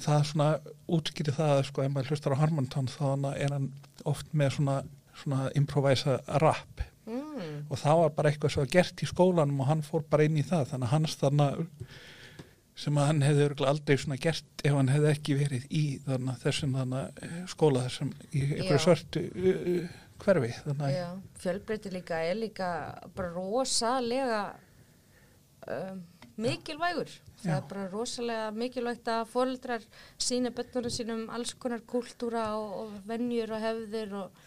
[0.00, 0.50] það svona
[0.88, 3.04] útskýri það að sko ef maður hlustar á Harmontown þá
[3.34, 3.66] er hann
[4.08, 4.78] oft með svona,
[5.24, 7.64] svona improvisa rap Mm.
[7.72, 10.44] og það var bara eitthvað svo gert í skólanum og hann fór bara inn í
[10.46, 11.46] það þannig að hans þarna
[12.78, 16.76] sem að hann hefði aldrei svona gert ef hann hefði ekki verið í þarna þessum
[16.78, 18.76] þarna eh, skóla þessum í Já.
[18.84, 19.24] svörtu
[20.22, 21.08] hverfi þannig að Já,
[21.42, 22.70] fjölbreyti líka er líka
[23.16, 24.42] bara rosalega
[25.66, 26.04] um,
[26.40, 27.10] mikilvægur.
[27.40, 29.84] Það er bara rosalega mikilvægt að fóreldrar
[30.20, 34.42] sína bönnunum sínum alls konar kúltúra og, og venjur og hefðir og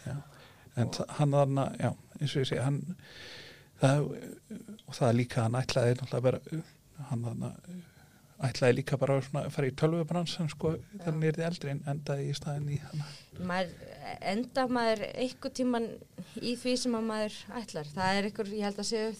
[0.76, 1.90] en þa- hann þarna, já,
[2.20, 2.78] eins og ég segi, hann,
[3.82, 4.06] það,
[4.88, 6.62] og það er líka, hann ætlaði náttúrulega vera,
[7.10, 7.50] hann þarna,
[8.48, 10.74] ætlaði líka bara að fara í tölvubransan, sko,
[11.04, 12.80] þannig er þið eldri en endaði í staðin í
[13.46, 13.70] maður
[14.34, 15.86] enda maður einhver tíman
[16.42, 17.88] í því sem að maður ætlar.
[17.94, 19.14] Það er einhver, ég held að séu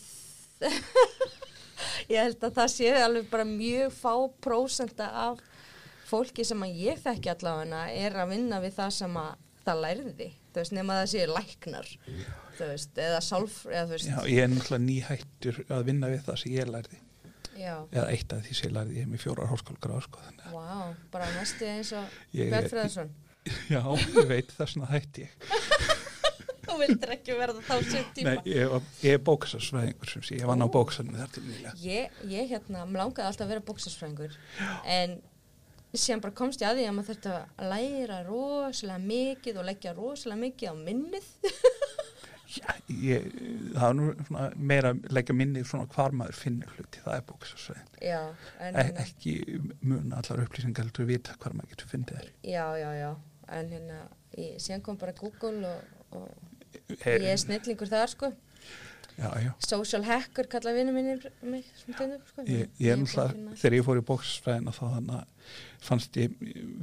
[2.12, 4.12] ég held að það séu alveg bara mjög fá
[4.44, 5.42] prósenda af
[6.08, 9.32] fólki sem að ég þekki allavega er að vinna við það sem að
[9.64, 10.28] það lærði.
[10.54, 11.88] Þú veist, nema það séu læknar,
[12.58, 16.38] þú veist, eða sálf, eða veist, Já, ég er náttúrulega nýhættur að vinna við það
[16.42, 17.00] sem ég lærði,
[17.58, 20.22] já, eða eitt af því sem ég lærði, ég er með fjórar háskólgráð, sko,
[20.52, 20.70] vá,
[21.16, 23.12] bara næstu eins og Björn Freðarsson.
[23.74, 25.50] já, ég veit það svona hætti ég.
[26.74, 28.32] Þú vildir ekki verða þá sem tíma.
[28.34, 28.72] Nei, ég,
[29.04, 31.74] ég er bókasarsfræðingur sem sé, ég vann á bókasarnu þar til nýlega.
[31.84, 34.34] Ég, ég hérna, mér langaði alltaf að vera bóksarsfræðingur
[34.96, 35.14] en
[35.94, 39.92] síðan bara komst ég að því að maður þurfti að læra rosalega mikið og leggja
[39.94, 41.28] rosalega mikið á minnið.
[42.54, 42.70] Já,
[43.02, 43.24] ég,
[43.74, 47.24] það er nú svona meira að leggja minni svona hvar maður finnur hluti, það er
[47.30, 47.88] bókasarsfræðin.
[48.04, 48.20] já,
[48.62, 49.32] en, E ekki
[49.82, 52.28] mun allar upplýsingar heldur að vita hvar maður getur fundið þær.
[52.46, 53.08] já, já, já,
[53.58, 53.98] en hérna,
[54.38, 56.53] ég, síðan kom bara Google og, og
[57.04, 58.32] ég er snillingur þar, sko.
[59.18, 59.50] já, já.
[59.62, 61.68] Social hacker kalla vinnu mínir mig,
[61.98, 62.42] tennum, sko.
[62.50, 66.34] Ég, ég er náttúrulega, þegar ég fór í bóksfræðina þá þannig að fannst ég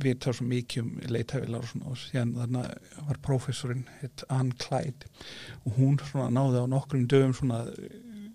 [0.05, 4.53] vita svo mikið um leitavilar og svona og síðan þannig að var prófessorinn hitt Ann
[4.61, 5.09] Clyde
[5.65, 7.63] og hún svona náði á nokkrum dögum svona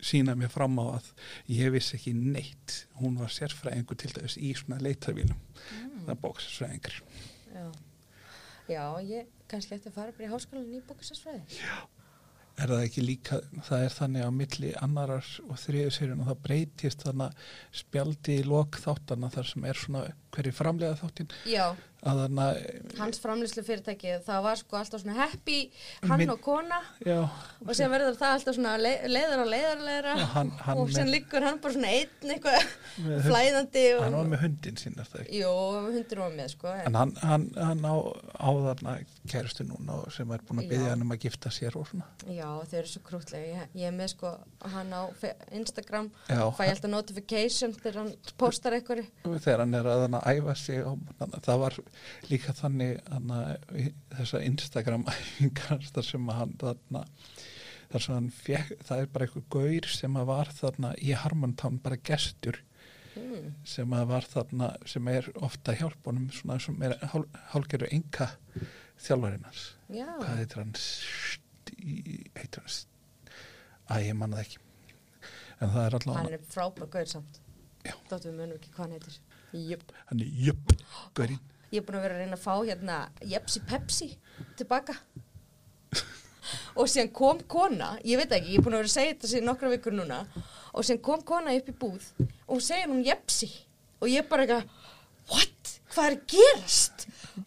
[0.07, 1.07] sína mér fram á að
[1.49, 6.03] ég vissi ekki neitt hún var sérfræðingur til dæmis í svona leitavilum Mm.
[6.07, 6.97] það bóksfræðingur
[7.55, 7.65] Já,
[8.71, 11.61] já, ég kannski eftir að fara bara í háskólan í bóksarsfræði.
[12.57, 16.43] er það ekki líka, það er þannig á milli annarar og þriðu sérjun og það
[16.47, 17.51] breytist þannig
[17.83, 20.05] spjaldi í lok þáttana þar sem er svona
[20.37, 21.67] hverju framlega þáttin Já,
[22.07, 25.59] að þannig að hans framlýslu fyrirtæki það var sko alltaf svona happy
[26.05, 26.79] hann Minn- og kona.
[27.03, 27.19] Já,
[27.65, 31.11] og sem verður það alltaf svona le leiðar og leiðarleira Já, hann- hann og sem
[31.11, 32.69] liggur hann bara svona einn eitthvað
[33.27, 34.97] flæðandi hann var og með hundin sín
[35.41, 35.51] jú,
[35.89, 37.95] hundur var með sko en hann, hann, hann á,
[38.39, 41.77] á þarna kærustu núna og sem er búin að byggja hann um að gifta sér
[41.81, 42.07] og svona.
[42.31, 44.33] Já, þau eru svo krútlega ég, ég er með sko
[44.75, 45.03] hann á
[45.57, 46.11] Instagram.
[46.31, 50.55] Já, fæ ég alltaf notification þegar hann postar eitthvað þegar hann er að að æfa
[50.61, 50.93] sig á,
[51.47, 51.77] það var
[52.31, 53.51] líka þannig hann að
[54.17, 57.05] þessa Instagram æfingar þar sem hann þarna
[57.93, 61.79] þar sem hann fekk, það er bara eitthvað gaur sem að var þarna í Harmontown
[61.85, 62.59] bara gestur
[63.15, 67.23] mm, sem að var þarna sem er ofta hjálpunum svona sem er hál,
[67.55, 68.33] hálgeru enga
[69.07, 70.77] þjálfarinnars já, hvað heitir hann?
[72.37, 72.77] Heitir hann
[73.93, 74.63] að ég manna það ekki.
[75.57, 77.41] En það er hann allavega er frábær gaur samt.
[77.87, 79.19] Þáttu við munum ekki hvað hann heitir
[79.73, 79.93] Jöp.
[80.11, 80.75] hann er jöpp,
[81.19, 82.97] gaurinn Ég er búin að vera að reyna að fá hérna
[83.27, 84.07] Jepsi Pepsi
[84.57, 84.95] tilbaka
[86.79, 89.31] og síðan kom kona, ég veit ekki, ég er búin að vera að segja þetta
[89.33, 90.21] síðan nokkra vikur núna
[90.73, 93.51] og síðan kom kona upp í búð og hún segir hún Jepsi
[94.01, 94.71] og ég bara eitthvað,
[95.33, 95.75] what?
[95.97, 97.07] Hvað er gerast?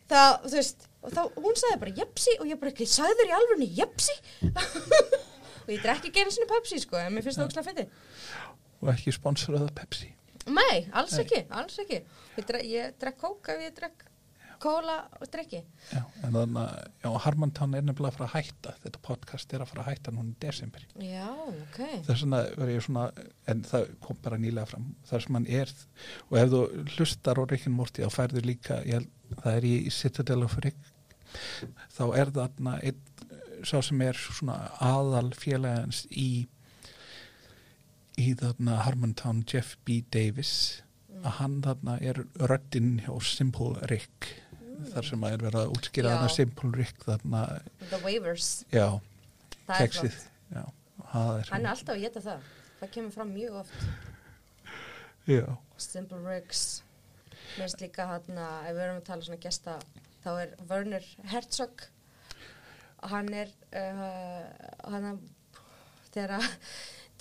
[0.10, 3.32] Það, þú veist, og þá, hún sagði bara Jepsi og ég bara ekki, sagði þér
[3.32, 4.16] í alvörni Jepsi?
[5.64, 7.86] og ég drekki ekki einu sinni Pepsi sko, en mér finnst það ógslag að fyndi.
[8.82, 10.10] og ekki sponsorað af Pepsi
[10.48, 11.26] Nei, alls Nei.
[11.26, 12.04] ekki, alls ekki.
[12.38, 14.10] Ég, drek, ég drekk kók ef ég drekk
[14.60, 15.62] kóla og drikki.
[15.94, 19.64] Já, en þannig að, já, Harmontown er nefnilega að fara að hætta, þetta podcast er
[19.64, 20.86] að fara að hætta núna í desember.
[21.00, 21.80] Já, ok.
[22.08, 23.06] Þess vegna verður ég svona,
[23.54, 25.74] en það kom bara nýlega fram, þar sem hann er,
[26.28, 26.62] og ef þú
[26.98, 30.94] hlustar á Rick and Morty, þá færður líka, ég það er í Citadel of Rick,
[31.96, 33.04] þá er þarna einn,
[33.68, 36.48] sá sem er svona aðal félagans í,
[38.20, 40.02] í þarna Harmontown, Jeff B.
[40.14, 40.52] Davis,
[41.24, 44.30] að hann þarna er röddinn hjá Simple Rick,
[44.94, 47.42] þar sem að er verið að útskýra þarna Simple Rick, þarna,
[47.90, 48.50] The waivers.
[48.72, 48.88] já,
[49.66, 50.54] Það er keksið, flott.
[50.56, 50.64] já,
[51.10, 52.48] er Hann er alltaf að geta það.
[52.80, 53.90] Það kemur fram mjög oft.
[55.28, 55.44] já.
[55.80, 56.64] Simple Rigs.
[57.58, 59.76] Mér finnst líka hann að, ef við erum að tala svona gesta,
[60.24, 61.84] þá er Werner Herzog.
[63.10, 64.48] Hann er, uh,
[64.92, 65.20] hann að,
[66.14, 66.48] þegar að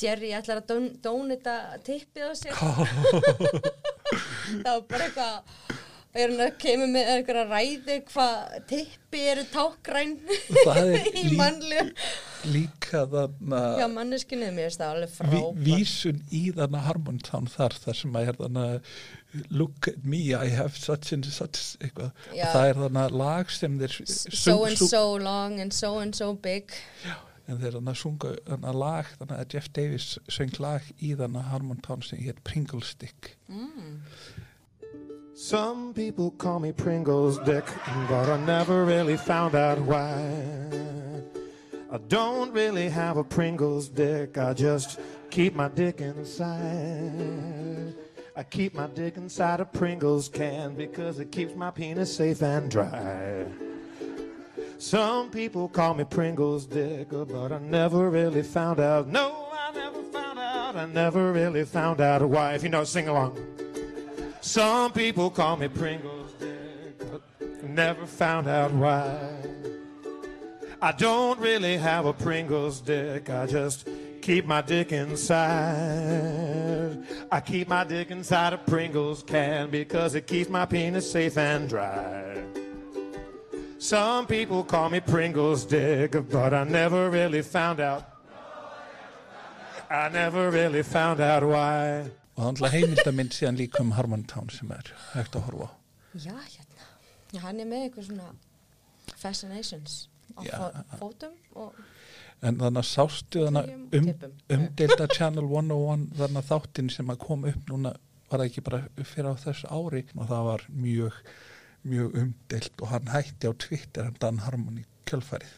[0.03, 2.53] Jerry ætlar að dón, dónita tippið á sig.
[4.63, 5.53] það var bara eitthvað,
[6.19, 10.15] er hann að kemur með einhverja ræði hvað tippi eru tákgræn
[10.65, 11.91] Það er í mannlegum.
[12.55, 15.61] líka þarna Já, manneskinu, mér finnst það alveg frábært.
[15.67, 18.67] vísun í þarna Harmontown þar þar sem að er þarna
[19.53, 22.47] look at me, I have such and such eitthvað, Já.
[22.47, 26.33] og það er þarna lag sem þeir So and so long and so and so
[26.33, 26.73] big.
[27.49, 32.05] En þeir þarna sunga þarna lag, þarna að Jeff Davis söng lag í þarna Harmontown
[32.05, 34.01] sem hér Pringle Stick Mm.
[35.35, 37.65] Some people call me Pringles Dick,
[38.09, 40.19] but I never really found out why.
[41.91, 44.99] I don't really have a Pringles dick, I just
[45.31, 47.95] keep my dick inside.
[48.37, 52.71] I keep my dick inside a Pringles can because it keeps my penis safe and
[52.71, 53.47] dry.
[54.79, 59.09] Some people call me Pringles Dick, but I never really found out.
[59.09, 60.77] No, I never found out.
[60.77, 62.55] I never really found out why.
[62.55, 63.37] If you know, sing along.
[64.41, 67.23] Some people call me Pringles Dick, but
[67.65, 69.19] never found out why.
[70.81, 73.89] I don't really have a Pringles dick, I just
[74.23, 75.49] keep my dick inside.
[77.33, 81.69] I keep my dick inside a Pringles can because it keeps my penis safe and
[81.69, 82.37] dry.
[83.79, 88.05] Some people call me Pringles dick, but I never really found out.
[89.91, 92.11] I never really found out why.
[92.39, 95.69] og það er alltaf heimildamind síðan líka um Harmontown sem er hægt að horfa
[96.15, 96.85] Já, hérna.
[97.35, 98.29] Já, hann er með eitthvað svona
[99.19, 99.95] fascinations
[100.39, 100.53] á Já.
[100.61, 101.75] fó- fótum og
[102.43, 104.37] en þannig að sástu þannig um, tippum.
[104.55, 107.95] umdelda Channel 101 þannig að þáttin sem að kom upp núna
[108.31, 111.19] var ekki bara fyrir á þessu ári og það var mjög
[111.87, 115.53] mjög umdelt og hann hætti á Twitter hann Dan Harmon í kjölfarið.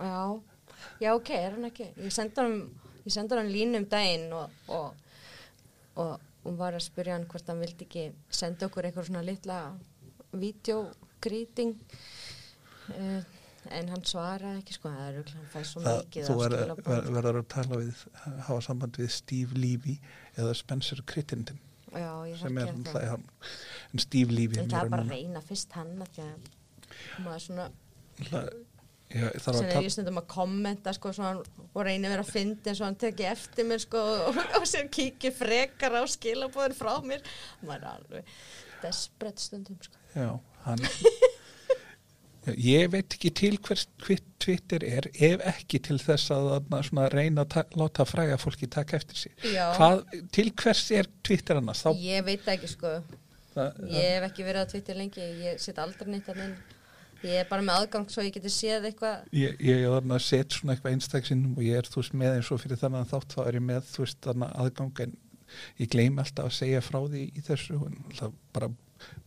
[0.00, 0.40] Já,
[1.00, 1.90] já, ok, er hann ekki?
[1.96, 2.56] Ég sendi hann,
[3.32, 4.94] hann línu um daginn og, og,
[5.96, 6.16] og
[6.46, 9.60] hún var að spyrja hann hvort hann vildi ekki senda okkur eitthvað svona litla
[10.36, 11.74] videogreeting
[12.94, 13.22] uh,
[13.74, 16.36] en hann svaraði ekki sko, það er örugglega, hann fæ svo mikið þú
[17.16, 18.02] verður að tala við
[18.46, 19.96] hafa samband við Steve Levy
[20.36, 21.58] eða Spencer Crittenden
[22.02, 23.26] já, þarf sem er það í hann
[23.92, 25.92] en Steve Levy ég er meira bara að reyna fyrst hann
[27.24, 27.68] maður svona
[29.06, 32.82] þarf sem er ég stundum að kommenta sko, hann, og reyna vera að fyndi eins
[32.82, 37.24] og hann teki eftir mér sko, og, og sér kíkir frekar á skilabóðin frá mér
[37.62, 38.36] maður er alveg
[38.82, 40.02] desperate stundum sko.
[40.16, 40.30] Já,
[40.66, 40.84] hann
[42.54, 47.42] Ég veit ekki til hvers hver Twitter er ef ekki til þess að svona reyna
[47.42, 49.26] að ta láta fræga fólki taka eftir.
[49.42, 51.82] Hvað, til hvers er Twitter annars?
[51.82, 52.98] Þá, ég veit ekki sko
[53.56, 56.56] það, ég hef ekki verið á Twitter lengi ég set aldrei neitt að inn
[57.24, 60.56] ég er bara með aðgang svo ég geti séð eitthvað ég, er þarna að set
[60.56, 63.40] svona eitthvað einstaksinnum og ég er þú veist með eins og fyrir þannig þátt þá
[63.46, 65.14] er ég með þú veist þarna aðgang en
[65.80, 68.70] ég gleymi alltaf að segja frá því í þessu og bara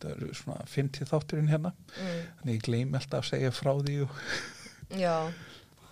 [0.01, 1.73] það eru svona fyndið þátturinn hérna.
[1.99, 4.19] Mm, þannig ég gleymi alltaf að segja frá því og
[4.99, 5.15] já.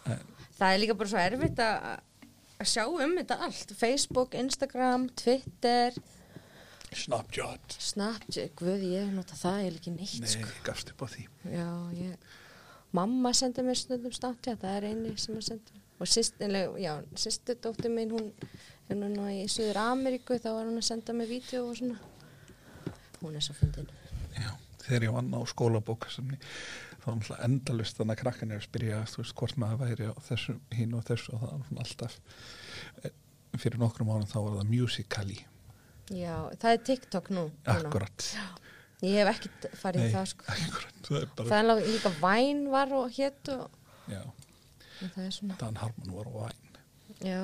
[0.07, 1.87] En- það er líka bara svo erfitt að
[2.57, 3.73] að sjá um þetta allt.
[3.77, 5.93] Facebook, Instagram, Twitter.
[6.97, 7.75] Snapchat.
[7.83, 10.45] Snapchat, guð ég nota það ég ekki neitt Nei, sko.
[10.47, 11.25] ég gafst upp á því.
[11.51, 11.67] Já,
[11.99, 12.15] ég,
[12.95, 15.81] mamma sendi mér stundum Snapchat, það er eini sem að sendi.
[15.99, 18.31] Og sýstileg, já, sýstir dóttir mín hún
[18.89, 21.97] er núna í Suður Ameríku þá var hún að senda mér vídeo og svona
[23.21, 23.87] hún er svo fyndin
[24.37, 24.51] Já,
[24.85, 26.37] þegar ég vann á skólabókasamni
[27.01, 30.09] þá var náttúrulega endalust þannig að krakkan er að spyrja þú veist hvort maður væri
[30.11, 32.17] á þessu hinn og þessu og það var alltaf
[33.03, 33.13] eh,
[33.57, 35.37] fyrir nokkrum árum þá var það Musical.ly
[36.15, 38.25] Já, það er TikTok nú akkurat.
[39.03, 40.45] Ég hef ekki farið Nei, það sko.
[40.53, 43.65] akkurat, það er bara er lá- líka væn var og hétt og
[44.07, 44.21] já,
[45.59, 46.79] Dan Harmon var á væn.
[47.27, 47.41] Já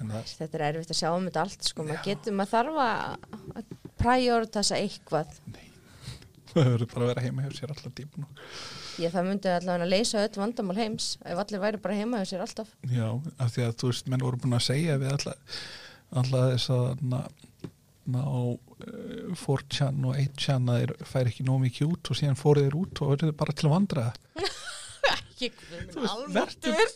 [0.00, 4.78] Þetta er erfitt að sjá um þetta allt sko, maður getur, maður þarf að prioritasa
[4.80, 5.34] eitthvað.
[5.52, 5.66] Nei.
[6.50, 8.28] Það verður bara að vera heima hjá sér alltaf tíma nú.
[9.00, 12.32] Ég það myndi allavega að leysa öll vandamál heims ef allir væri bara heima hjá
[12.32, 12.72] sér alltaf.
[12.90, 13.06] Já,
[13.38, 15.60] af því að þú veist, menn voru búin að segja við alltaf,
[16.20, 17.20] alltaf þess að na,
[18.10, 22.40] na, á uh, 4chan og 8chan að þeir færi ekki nóg mikið út og síðan
[22.40, 24.08] fóru þeir út og verður bara til að vandra.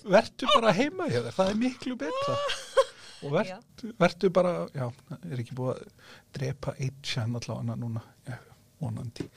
[0.04, 2.34] Vertu bara heima hjá þér, það er miklu betra
[3.24, 4.86] og vertu, vertu bara já,
[5.30, 8.38] er ekki búið að drepa 8chan allavega núna já,
[8.82, 9.28] vonandi,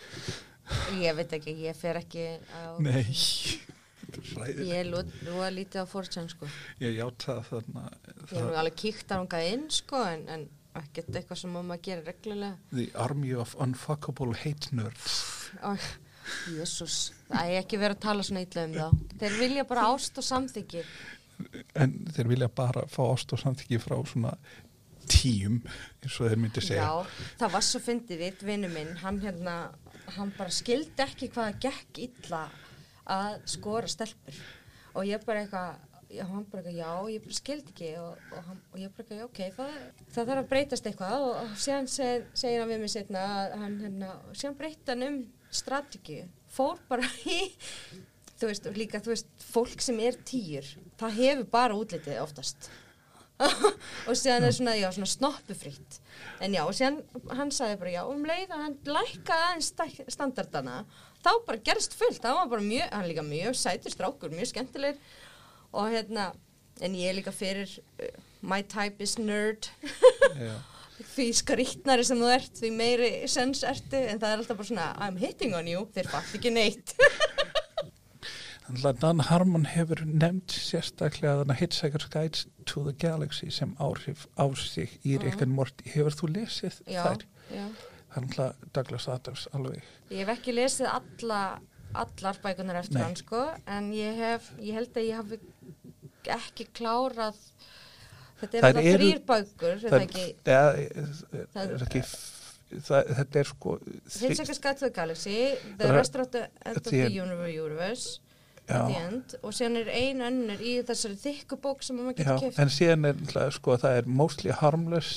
[0.99, 2.75] Ég veit ekki, ég fer ekki á...
[2.83, 4.67] nei þetta er hræðilegt.
[4.67, 6.49] Ég lú- lú að lítið á fórtján, sko.
[6.83, 10.43] ég játa þarna Ég það, nú alveg kíkt á hangað inn, sko, en, en
[10.77, 12.57] ekkert eitthvað sem maður gerir reglulega.
[12.75, 15.15] the army of unfuckable hate nerds
[15.63, 15.71] Ó,
[16.51, 19.05] Jésús, það er ekki verið að tala svona illa um þá.
[19.21, 20.81] Þeir vilja bara ást og samþyggi.
[21.77, 24.33] En þeir vilja bara fá ást og samþyggi frá svona
[25.07, 25.59] tíum
[26.03, 26.85] eins og þeir myndi segja.
[26.85, 29.57] Já, það var svo fyndið eitt vinnu minn, hann hérna,
[30.17, 32.45] hann bara skildi ekki hvað það gekk illa
[33.17, 34.41] að skora stelpur.
[34.97, 38.61] Og ég bara eitthvað, já, hann bara eitthvað, já, ég skildi ekki og, og, hann,
[38.73, 41.17] og ég bara já, ok, það, það þarf að breytast eitthvað.
[41.23, 45.07] Og, og síðan seg, segir hann við mig setna að hann hérna, síðan breytti hann
[45.07, 45.19] um
[45.61, 47.07] strategíu, fór bara
[47.37, 47.39] í,
[48.37, 50.67] þú veist, og líka, þú veist, fólk sem er týr,
[50.99, 52.69] það hefur bara útlitið oftast.
[54.09, 55.99] Og síðan er svona, já, svona snoppufritt
[56.41, 56.95] en já, og síðan
[57.37, 60.77] hann sagði bara já, um leið að hann lækkaði aðeins standardana,
[61.21, 62.17] þá bara gerst fullt.
[62.23, 64.97] Það var bara mjög, hann líka mjög sætur strákur, mjög skemmtilegir.
[65.69, 66.31] Og hérna,
[66.81, 67.69] en ég líka fyrir
[68.01, 68.09] uh,
[68.41, 69.69] my type is nerd.
[71.13, 74.87] Því skrýtnari sem þú ert, því meiri sens ertu, en það er alltaf bara svona
[74.97, 76.95] I'm hitting on you, þeir fatt ekki neitt
[78.67, 84.25] Þannig að Dan Harmon hefur nefnt sérstaklega þannig Hitchhiker's Guide to the Galaxy sem áhrif
[84.35, 85.87] á sig í Rick and Morty.
[85.93, 87.23] Hefur þú lesið já, þær?
[87.55, 87.65] já
[88.17, 89.83] Þannig að Douglas Adams alveg.
[90.11, 91.39] Ég hef ekki lesið alla,
[92.03, 93.03] allar bækunar eftir Nei.
[93.05, 93.41] hann sko,
[93.77, 95.39] en ég hef, ég held að ég hafi
[96.37, 97.37] ekki klárað,
[98.41, 100.79] þetta er það þrýr bækur, er það ekki, Það
[101.63, 102.01] er ekki,
[102.89, 103.75] það, þetta er sko,
[104.17, 105.37] Hitchhiker's Guide to the Galaxy,
[105.77, 107.03] The er- Restaurant at the.
[107.21, 108.19] Universe,
[108.67, 112.59] End, og síðan er ein önnur í þessari þykku bók sem maður getur keft.
[112.59, 115.13] en síðan er sko, það er mostly harmless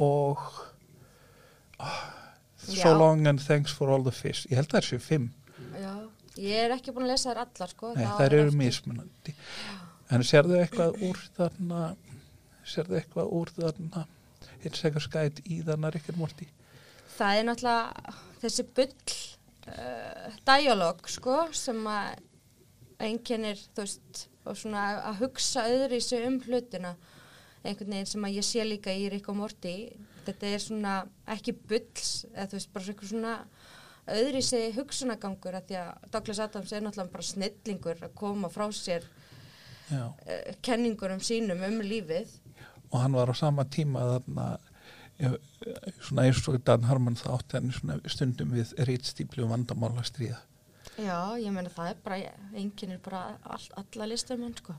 [0.00, 0.40] og
[1.76, 1.98] ah,
[2.56, 2.98] so Já.
[2.98, 4.46] long and thanks for all the fish.
[4.48, 5.28] Ég held að það er sér fimm.
[5.76, 5.92] Já,
[6.40, 7.92] ég er ekki búin að lesa þær allar sko.
[7.92, 9.36] Nei, það er eru mismunandi.
[10.16, 11.80] En sérðu eitthvað úr þarna,
[12.64, 14.06] sérðu eitthvað úr þarna,
[14.64, 16.48] Hitchhiker's Guide í þarna Rick and Morty?
[17.16, 19.16] Það er náttúrulega þessi bull
[19.72, 22.24] uh, dialog sko sem að
[23.02, 26.94] einkennir þú veist og svona að hugsa öðru í sig um hlutina.
[27.66, 29.74] Einhvern veginn sem að ég sé líka í Rick og Morty.
[30.26, 30.94] Þetta er svona
[31.34, 33.34] ekki bulls eða þú veist bara svona
[34.16, 38.50] öðru í sig hugsunagangur að því að Douglas Adams er náttúrulega bara snillingur að koma
[38.54, 39.06] frá sér
[39.90, 40.12] uh,
[40.62, 42.30] kenningunum sínum um lífið.
[42.92, 44.50] Og hann var á sama tíma þarna,
[45.18, 45.32] já,
[46.06, 50.38] svona eins og Dan átti hann svona stundum við rítstýplu og vandamála stríða.
[50.96, 52.18] Já, ég meina það er bara
[52.56, 54.76] einkennir bara all, alla listum hann sko.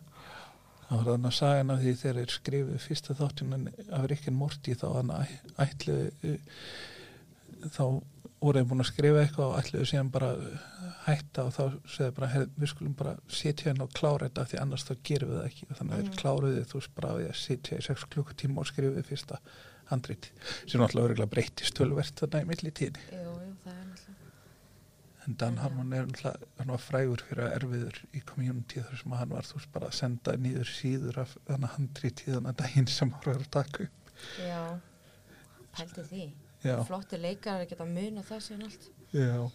[0.88, 3.66] Það var þannig að sagan af því þegar þeir skrifuðu fyrsta þáttunan
[3.98, 5.12] af Rick and Morty þá hann
[5.60, 6.38] ætluðu
[7.76, 7.82] þá
[8.38, 10.30] voru þeir búin að skrifa eitthvað og ætluðu síðan bara
[11.08, 14.60] hætta og þá segðu bara hey, við skulum bara sitja hérna og klára þetta því
[14.62, 15.68] annars þá gerum við það ekki.
[15.72, 16.08] Og þannig að Mhm.
[16.08, 16.82] þeir kláruðu þú
[17.18, 19.40] við að sitja í sex klukkutíma og skrifuðu fyrsta
[19.92, 20.32] handrit
[20.68, 24.24] sem náttúrulega breytist tölvert þarna í milli tíni Jú, jú, það er náttúrulega
[25.28, 25.58] en Dan.
[25.62, 29.60] Harmon er náttúrulega frægur fyrir að erfiður í community þar sem að hann var þú
[29.60, 33.42] veist bara að senda nýður síður af þannig handrit í þannig daginn sem hann var
[33.44, 34.12] að taka upp
[34.42, 34.62] Já,
[35.78, 36.26] pældi því
[36.66, 36.76] Já.
[36.88, 39.50] Flottir leikar að geta muna það síðan allt Já,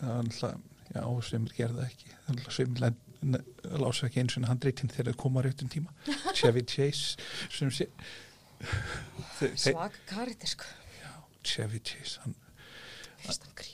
[0.00, 0.60] það var náttúrulega,
[0.94, 2.10] já, sem gerði það ekki.
[2.14, 2.94] Það var náttúrulega
[3.24, 3.36] sem
[3.80, 5.94] lása ekki eins og handreitin þegar það koma á réttum tíma.
[6.36, 7.16] Chevy Chase,
[7.48, 7.86] sem sé,
[9.56, 10.68] Svaka karakter sko
[11.00, 11.10] já,
[11.44, 12.36] Chevy Chase, hann,
[13.24, 13.73] Fyrst hann creepy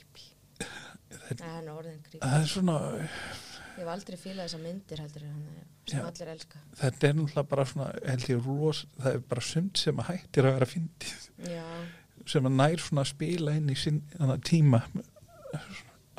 [1.39, 2.75] það, er svona,
[3.71, 6.03] Ég hef aldrei fílað þessar myndir heldur sem Já.
[6.05, 6.59] allir elska.
[6.81, 7.87] Þetta er náttúrulega bara svona,
[8.45, 11.63] ros, það er bara sumt sem að hættir að vera fyndið, Já,
[12.33, 14.81] sem að nær svona að spila inn í þannig tíma,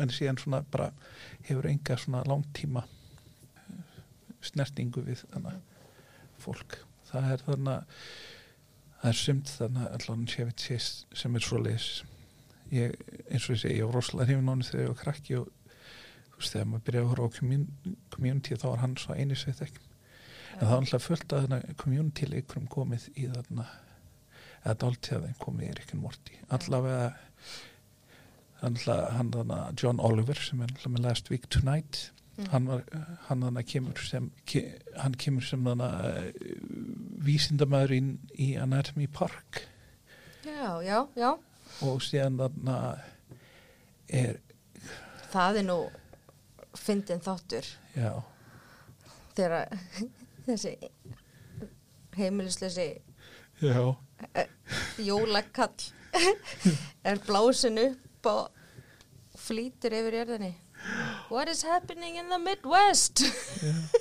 [0.03, 0.89] en síðan svona bara
[1.47, 2.87] hefur enga svona langtíma
[4.43, 5.61] snertingu við þannig
[6.43, 6.81] fólk.
[7.13, 8.07] Það er þannig að
[9.03, 11.89] það er sumt þannig að allan Chevy Chase sem er svo leis
[12.73, 12.95] ég,
[13.31, 15.49] eins og ég segi, ég var rosalega hrifin á henni þegar ég var krakki og
[16.33, 19.39] þú veist, þegar maður byrjaði að horfa á commun- community þá var hann svo eini
[19.39, 19.85] sveit ekki
[20.53, 23.67] en það var alltaf fullt að þarna community leikurum komið í þarna
[24.63, 26.37] eða dáltíðaðin komið í Rick and Morty.
[26.55, 27.07] Allavega
[28.63, 32.03] hann hann hann John Oliver sem er náttúrulega með Last Week Tonight.
[32.53, 32.85] Hann var
[33.29, 34.63] hann hann kemur sem ke,
[34.97, 36.31] hann kemur sem hann uh,
[37.27, 38.01] vísindamæður í,
[38.39, 39.65] í Anatomy Park.
[40.47, 41.33] Já, já, já.
[41.81, 43.01] Og síðan hann
[44.09, 44.41] er
[45.33, 45.77] Það er nú
[46.77, 47.69] fyndin þáttur.
[47.97, 48.13] Já,
[49.37, 49.73] þegar
[50.47, 50.75] þessi
[52.17, 52.89] heimilisleysi
[53.63, 53.95] já,
[55.01, 55.87] jólakall
[57.09, 60.53] er blásin upp og flýtur yfir jörðinni.
[61.31, 63.25] What is happening in the Midwest?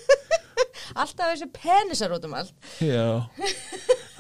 [1.00, 2.56] Alltaf þessi penisar út um allt.
[2.84, 3.24] Já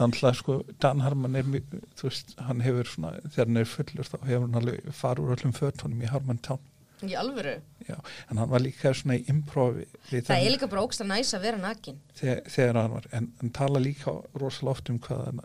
[0.01, 4.09] þannig að sko Dan Harman er þú veist, hann hefur svona þegar hann er fullur
[4.11, 6.59] þá hefur hann alveg farið úr öllum fötunum í Harman Town
[7.01, 7.55] í alvöru.
[7.87, 7.95] já,
[8.29, 11.31] en hann var líka svona í improvi Það þann- er líka bara ógst að næs
[11.33, 11.97] að vera nakin.
[12.19, 15.41] þegar, þegar hann var en hann tala líka rosalega oft um hvað hann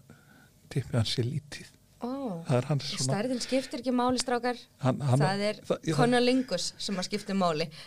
[0.69, 1.73] tippið hans sé lítið
[2.07, 4.59] svona stærðin skiptir ekki máli strákar.
[4.85, 5.61] hann, hann, það er
[5.97, 7.71] konalingus sem að skipta máli.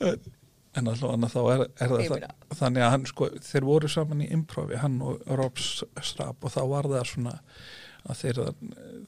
[0.78, 4.24] en allavega þá er, er það, Ég það þannig að hann sko, þeir voru saman
[4.24, 7.38] í improvi hann og Rob Strapp og þá var það svona
[8.00, 8.42] að þeir,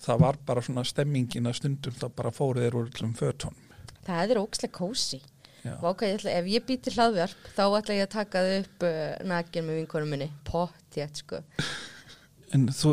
[0.04, 3.70] það var bara svona stemmingin að stundum þá bara fóru þeir úr öllum fötunum
[4.02, 5.20] Það er ógslega kósi.
[5.62, 8.94] Ég ef ég býti hlaðvarp, þá ætla ég að taka þau upp uh,
[9.30, 10.26] nakin með vinkonum minni.
[10.48, 11.38] Pottjætt, sko.
[12.56, 12.92] En, þú,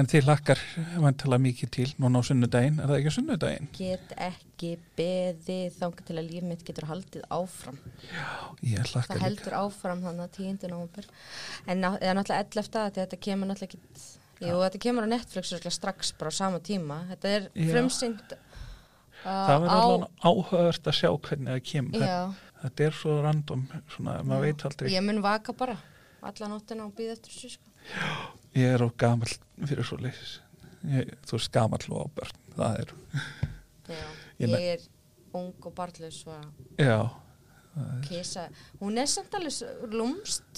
[0.00, 0.60] en þið lakkar
[1.02, 3.68] vantilega mikið til núna á sunnudaginn, er það ekki á sunnudaginn?
[3.76, 7.80] Get ekki beðið þangað til að líf mitt getur haldið áfram.
[8.66, 10.70] Ég hlakka Það líka heldur áfram þannig að 10.
[10.74, 11.10] november.
[11.66, 12.84] En ná- eða náttúrulega 11.
[12.84, 14.06] að þetta kemur náttúrulega ekki,
[14.40, 17.02] jú, þetta kemur á Netflix strax bara á sama tíma.
[17.14, 17.70] Þetta er Já.
[17.74, 18.46] frumsynd uh,
[19.24, 22.20] Það verður alveg áhugavert að sjá hvernig það kemur Já,
[22.62, 25.76] þetta er svo random svona, maður veit aldrei ég mun vaka bara
[26.20, 27.69] alla nóttina og býða eftir þessu, sko.
[28.58, 29.32] Ég er of gamall
[29.66, 30.38] fyrir svo leiðis
[31.28, 32.94] þú veist gamall og á börn það er,
[33.90, 34.04] Já,
[34.40, 34.84] Ég ég er
[35.36, 35.74] ung og
[36.32, 36.44] að
[36.78, 36.98] já.
[38.06, 38.48] kisa.
[38.80, 39.52] Hún er samt alveg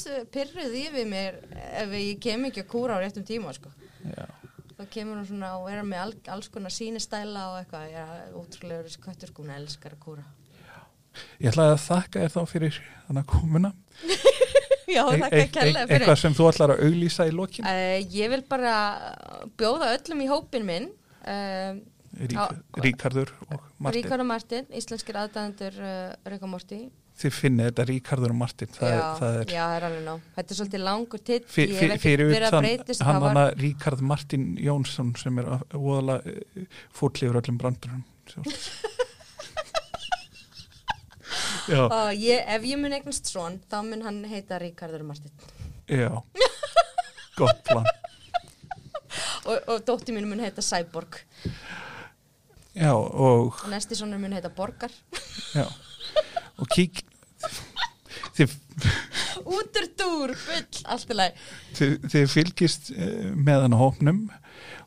[0.09, 1.41] uh, pyrruð yfir mér
[1.83, 3.73] ef ég kem ekki að kúra á réttum tíma, sko.
[4.05, 4.27] já,
[4.79, 8.05] þá kemur hún svona og er með all, alls konar sínistæla og eitthvað, já,
[8.37, 10.25] ótrúlega þessi köttur sko, hún elskar að kúra.
[11.43, 13.73] ég ætlaði að þakka þér þá fyrir þannig að komuna
[14.89, 17.65] Já, E- e- e- eitthvað sem þú ætlar að auglýsa í lokin?
[17.69, 18.75] Uh, ég vil bara
[19.61, 20.89] bjóða öllum í hópin minn,
[21.23, 21.77] uh,
[22.37, 26.81] á- Ríkardur og Martin Ríkard og Martin, íslenskir aðdæðendur uh, Rík og Morti.
[27.23, 30.21] þið finnið þetta Ríkardur og Martin það, já, það er já, það er alveg nóg.
[30.37, 32.69] Þetta er svolítið langur titt, fyrir utan
[33.07, 36.67] hann hana Ríkard Martin Jónsson sem er óðalega
[36.97, 38.03] fúll yfir öllum brandurum
[41.71, 45.31] Ó, ég, ef ég mun eignast svon, þá mun hann heita Ríkardur Martin.
[45.89, 46.09] já
[47.39, 47.87] gott plan
[49.45, 51.21] Og, og dóttir mín mun heita Cyborg.
[52.75, 54.91] já og Og næsti svonur mun heita Borgar.
[55.55, 55.67] já
[56.59, 57.03] og kík
[58.37, 58.53] þið,
[59.43, 61.35] Útur dúr, bull, allt í lagi.
[61.75, 64.21] þið, þið fylgist eh, með hann á hópnum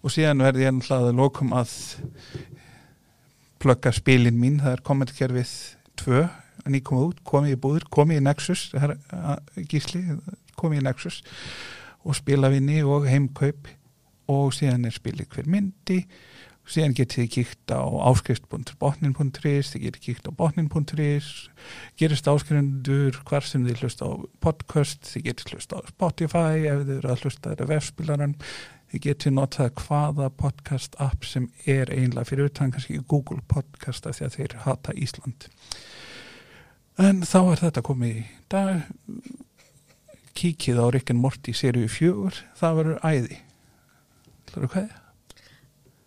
[0.01, 1.73] og síðan verði ég að lokum að
[3.61, 5.51] plugga spilin mín, það er kommentkerfið
[6.01, 6.23] 2,
[6.66, 8.95] en ég komið út komið í búður, komið í Nexus her,
[9.70, 10.03] gísli,
[10.59, 11.22] komið í Nexus
[12.05, 13.70] og spilavinni og heimkaup
[14.32, 16.03] og síðan er spilið hver myndi.
[16.66, 21.28] Síðan getið þið kíkt á áskrift.botnin.is þið getið kíkt á botnin.is
[22.01, 26.95] gerist áskrifundur hvar sem þið hlusta á podcast þið getið hlusta á Spotify ef þið
[26.95, 28.34] eru að hlusta á vefspilaran
[28.89, 34.18] þið getið notað hvaða podcast app sem er einlega fyrir utan kannski Google podcast af
[34.18, 35.49] því að þeir hata Ísland
[37.02, 38.86] en þá er þetta komið í dag
[40.36, 43.41] kíkið á Rick and Morty seríu fjögur það verður æði
[44.45, 44.94] Það eru hvað?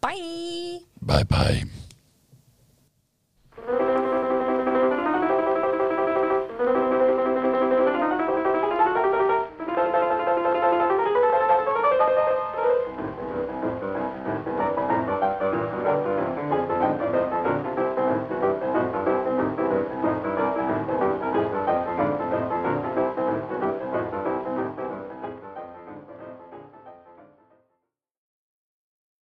[0.05, 0.81] Bye!
[1.03, 1.88] Bye bye